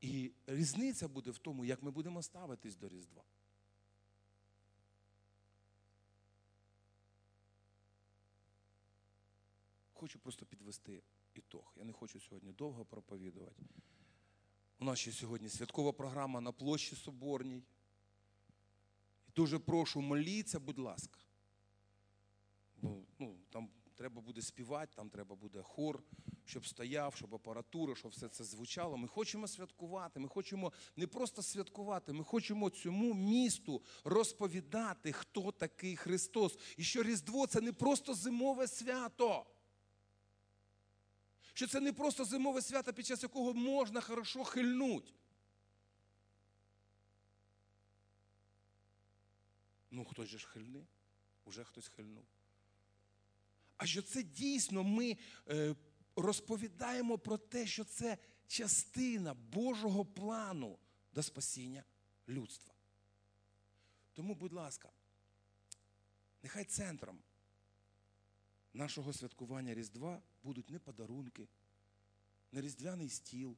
І 0.00 0.32
різниця 0.46 1.08
буде 1.08 1.30
в 1.30 1.38
тому, 1.38 1.64
як 1.64 1.82
ми 1.82 1.90
будемо 1.90 2.22
ставитись 2.22 2.76
до 2.76 2.88
Різдва. 2.88 3.24
Хочу 9.92 10.18
просто 10.18 10.46
підвести 10.46 11.02
ітог. 11.34 11.72
Я 11.76 11.84
не 11.84 11.92
хочу 11.92 12.20
сьогодні 12.20 12.52
довго 12.52 12.84
проповідувати. 12.84 13.62
У 14.78 14.84
нас 14.84 14.98
ще 14.98 15.12
сьогодні 15.12 15.48
святкова 15.48 15.92
програма 15.92 16.40
на 16.40 16.52
площі 16.52 16.96
Соборній. 16.96 17.62
Дуже 19.36 19.58
прошу, 19.58 20.00
моліться, 20.00 20.60
будь 20.60 20.78
ласка. 20.78 21.20
Бо, 22.76 23.02
ну, 23.18 23.36
там 23.50 23.70
треба 23.94 24.20
буде 24.20 24.42
співати, 24.42 24.92
там 24.96 25.10
треба 25.10 25.36
буде 25.36 25.62
хор, 25.62 26.02
щоб 26.44 26.66
стояв, 26.66 27.14
щоб 27.14 27.34
апаратура, 27.34 27.94
щоб 27.94 28.10
все 28.10 28.28
це 28.28 28.44
звучало. 28.44 28.96
Ми 28.96 29.08
хочемо 29.08 29.48
святкувати. 29.48 30.20
Ми 30.20 30.28
хочемо 30.28 30.72
не 30.96 31.06
просто 31.06 31.42
святкувати, 31.42 32.12
ми 32.12 32.24
хочемо 32.24 32.70
цьому 32.70 33.14
місту 33.14 33.82
розповідати, 34.04 35.12
хто 35.12 35.52
такий 35.52 35.96
Христос. 35.96 36.58
І 36.76 36.84
що 36.84 37.02
Різдво 37.02 37.46
це 37.46 37.60
не 37.60 37.72
просто 37.72 38.14
зимове 38.14 38.66
свято. 38.66 39.46
Що 41.54 41.66
це 41.66 41.80
не 41.80 41.92
просто 41.92 42.24
зимове 42.24 42.62
свято, 42.62 42.92
під 42.92 43.06
час 43.06 43.22
якого 43.22 43.54
можна 43.54 44.00
хорошо 44.00 44.44
хильнуть. 44.44 45.14
Ну, 49.90 50.04
хтось 50.04 50.28
же 50.28 50.38
ж 50.38 50.46
хильне, 50.46 50.86
уже 51.44 51.64
хтось 51.64 51.88
хильнув. 51.88 52.24
А 53.76 53.86
що 53.86 54.02
це 54.02 54.22
дійсно 54.22 54.84
ми 54.84 55.16
е, 55.48 55.74
розповідаємо 56.16 57.18
про 57.18 57.38
те, 57.38 57.66
що 57.66 57.84
це 57.84 58.18
частина 58.46 59.34
Божого 59.34 60.04
плану 60.04 60.78
до 61.12 61.22
спасіння 61.22 61.84
людства. 62.28 62.74
Тому, 64.12 64.34
будь 64.34 64.52
ласка, 64.52 64.90
нехай 66.42 66.64
центром 66.64 67.18
нашого 68.72 69.12
святкування 69.12 69.74
Різдва 69.74 70.22
будуть 70.42 70.70
не 70.70 70.78
подарунки, 70.78 71.48
не 72.52 72.60
різдвяний 72.60 73.08
стіл, 73.08 73.56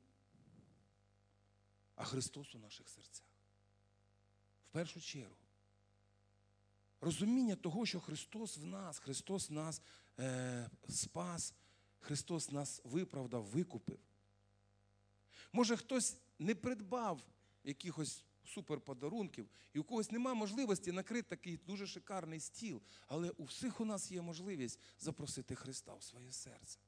а 1.94 2.04
Христос 2.04 2.54
у 2.54 2.58
наших 2.58 2.88
серцях. 2.88 3.26
В 4.64 4.68
першу 4.68 5.00
чергу. 5.00 5.36
Розуміння 7.00 7.56
того, 7.56 7.86
що 7.86 8.00
Христос 8.00 8.58
в 8.58 8.64
нас, 8.64 8.98
Христос 8.98 9.50
нас 9.50 9.82
спас, 10.88 11.54
Христос 11.98 12.50
нас 12.50 12.80
виправдав, 12.84 13.44
викупив. 13.44 13.98
Може, 15.52 15.76
хтось 15.76 16.16
не 16.38 16.54
придбав 16.54 17.22
якихось 17.64 18.24
суперподарунків, 18.44 19.48
і 19.72 19.78
у 19.78 19.84
когось 19.84 20.10
немає 20.10 20.36
можливості 20.36 20.92
накрити 20.92 21.28
такий 21.28 21.56
дуже 21.56 21.86
шикарний 21.86 22.40
стіл, 22.40 22.82
але 23.06 23.30
у 23.30 23.44
всіх 23.44 23.80
у 23.80 23.84
нас 23.84 24.10
є 24.10 24.22
можливість 24.22 24.80
запросити 24.98 25.54
Христа 25.54 25.94
в 25.94 26.02
своє 26.02 26.32
серце. 26.32 26.78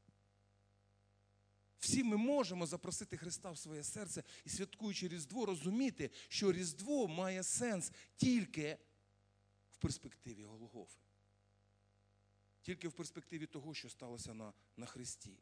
Всі 1.79 2.05
ми 2.05 2.17
можемо 2.17 2.67
запросити 2.67 3.17
Христа 3.17 3.51
в 3.51 3.59
своє 3.59 3.83
серце 3.83 4.23
і 4.45 4.49
святкуючи 4.49 5.09
Різдво, 5.09 5.47
розуміти, 5.47 6.11
що 6.29 6.53
Різдво 6.53 7.09
має 7.09 7.43
сенс 7.43 7.93
тільки 8.17 8.79
в 9.71 9.77
перспективі 9.77 10.45
Голгофи 10.45 10.99
тільки 12.69 12.89
в 12.89 12.93
перспективі 12.93 13.47
того, 13.47 13.75
що 13.75 13.89
сталося 13.91 14.35
на, 14.35 14.53
на 14.77 14.87
Христі. 14.87 15.39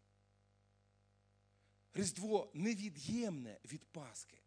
Різдво 1.94 2.50
невід'ємне 2.54 3.58
від 3.64 3.84
Пасхи. 3.84 4.38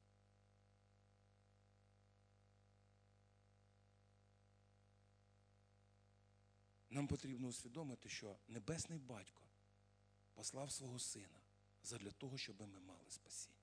Нам 6.90 7.08
потрібно 7.08 7.48
усвідомити, 7.48 8.10
що 8.10 8.36
Небесний 8.48 9.00
Батько 9.00 9.44
послав 10.34 10.72
свого 10.72 11.00
Сина 11.00 11.40
задля 11.84 12.12
того, 12.12 12.38
щоб 12.38 12.62
ми 12.62 12.80
мали 12.80 13.10
спасіння. 13.10 13.56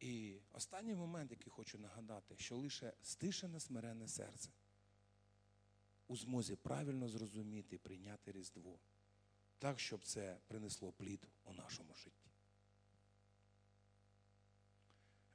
І 0.00 0.38
останній 0.52 0.94
момент, 0.94 1.30
який 1.30 1.50
хочу 1.50 1.78
нагадати, 1.78 2.36
що 2.38 2.56
лише 2.56 2.92
стишене 3.02 3.60
смирене 3.60 4.08
серце 4.08 4.50
у 6.08 6.16
змозі 6.16 6.56
правильно 6.56 7.08
зрозуміти 7.08 7.76
і 7.76 7.78
прийняти 7.78 8.32
Різдво, 8.32 8.78
так, 9.58 9.80
щоб 9.80 10.04
це 10.04 10.38
принесло 10.46 10.92
плід 10.92 11.28
у 11.44 11.52
нашому 11.52 11.94
житті. 11.94 12.30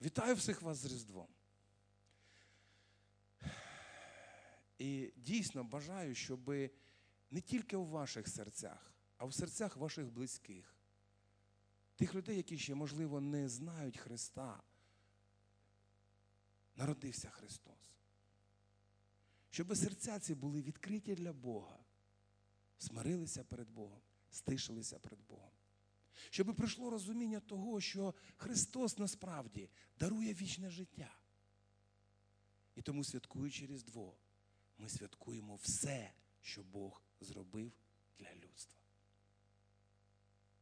Вітаю 0.01 0.35
всіх 0.35 0.61
вас 0.61 0.77
з 0.77 0.85
Різдвом. 0.85 1.27
І 4.77 5.13
дійсно 5.15 5.63
бажаю, 5.63 6.15
щоб 6.15 6.49
не 7.31 7.41
тільки 7.41 7.77
у 7.77 7.85
ваших 7.85 8.27
серцях, 8.27 8.93
а 9.17 9.25
в 9.25 9.33
серцях 9.33 9.77
ваших 9.77 10.11
близьких, 10.11 10.75
тих 11.95 12.15
людей, 12.15 12.37
які 12.37 12.57
ще, 12.57 12.75
можливо, 12.75 13.21
не 13.21 13.49
знають 13.49 13.97
Христа, 13.97 14.63
народився 16.75 17.29
Христос. 17.29 17.98
Щоб 19.49 19.77
серця 19.77 20.19
ці 20.19 20.35
були 20.35 20.61
відкриті 20.61 21.15
для 21.15 21.33
Бога, 21.33 21.79
смирилися 22.77 23.43
перед 23.43 23.69
Богом, 23.69 24.01
стишилися 24.31 24.99
перед 24.99 25.19
Богом. 25.27 25.51
Щоб 26.29 26.55
прийшло 26.55 26.89
розуміння 26.89 27.39
того, 27.39 27.81
що 27.81 28.13
Христос 28.37 28.97
насправді 28.97 29.69
дарує 29.99 30.33
вічне 30.33 30.69
життя. 30.69 31.19
І 32.75 32.81
тому, 32.81 33.03
святкуючи 33.03 33.65
Різдво, 33.65 34.17
ми 34.77 34.89
святкуємо 34.89 35.55
все, 35.55 36.13
що 36.41 36.63
Бог 36.63 37.03
зробив 37.21 37.71
для 38.19 38.35
людства. 38.35 38.78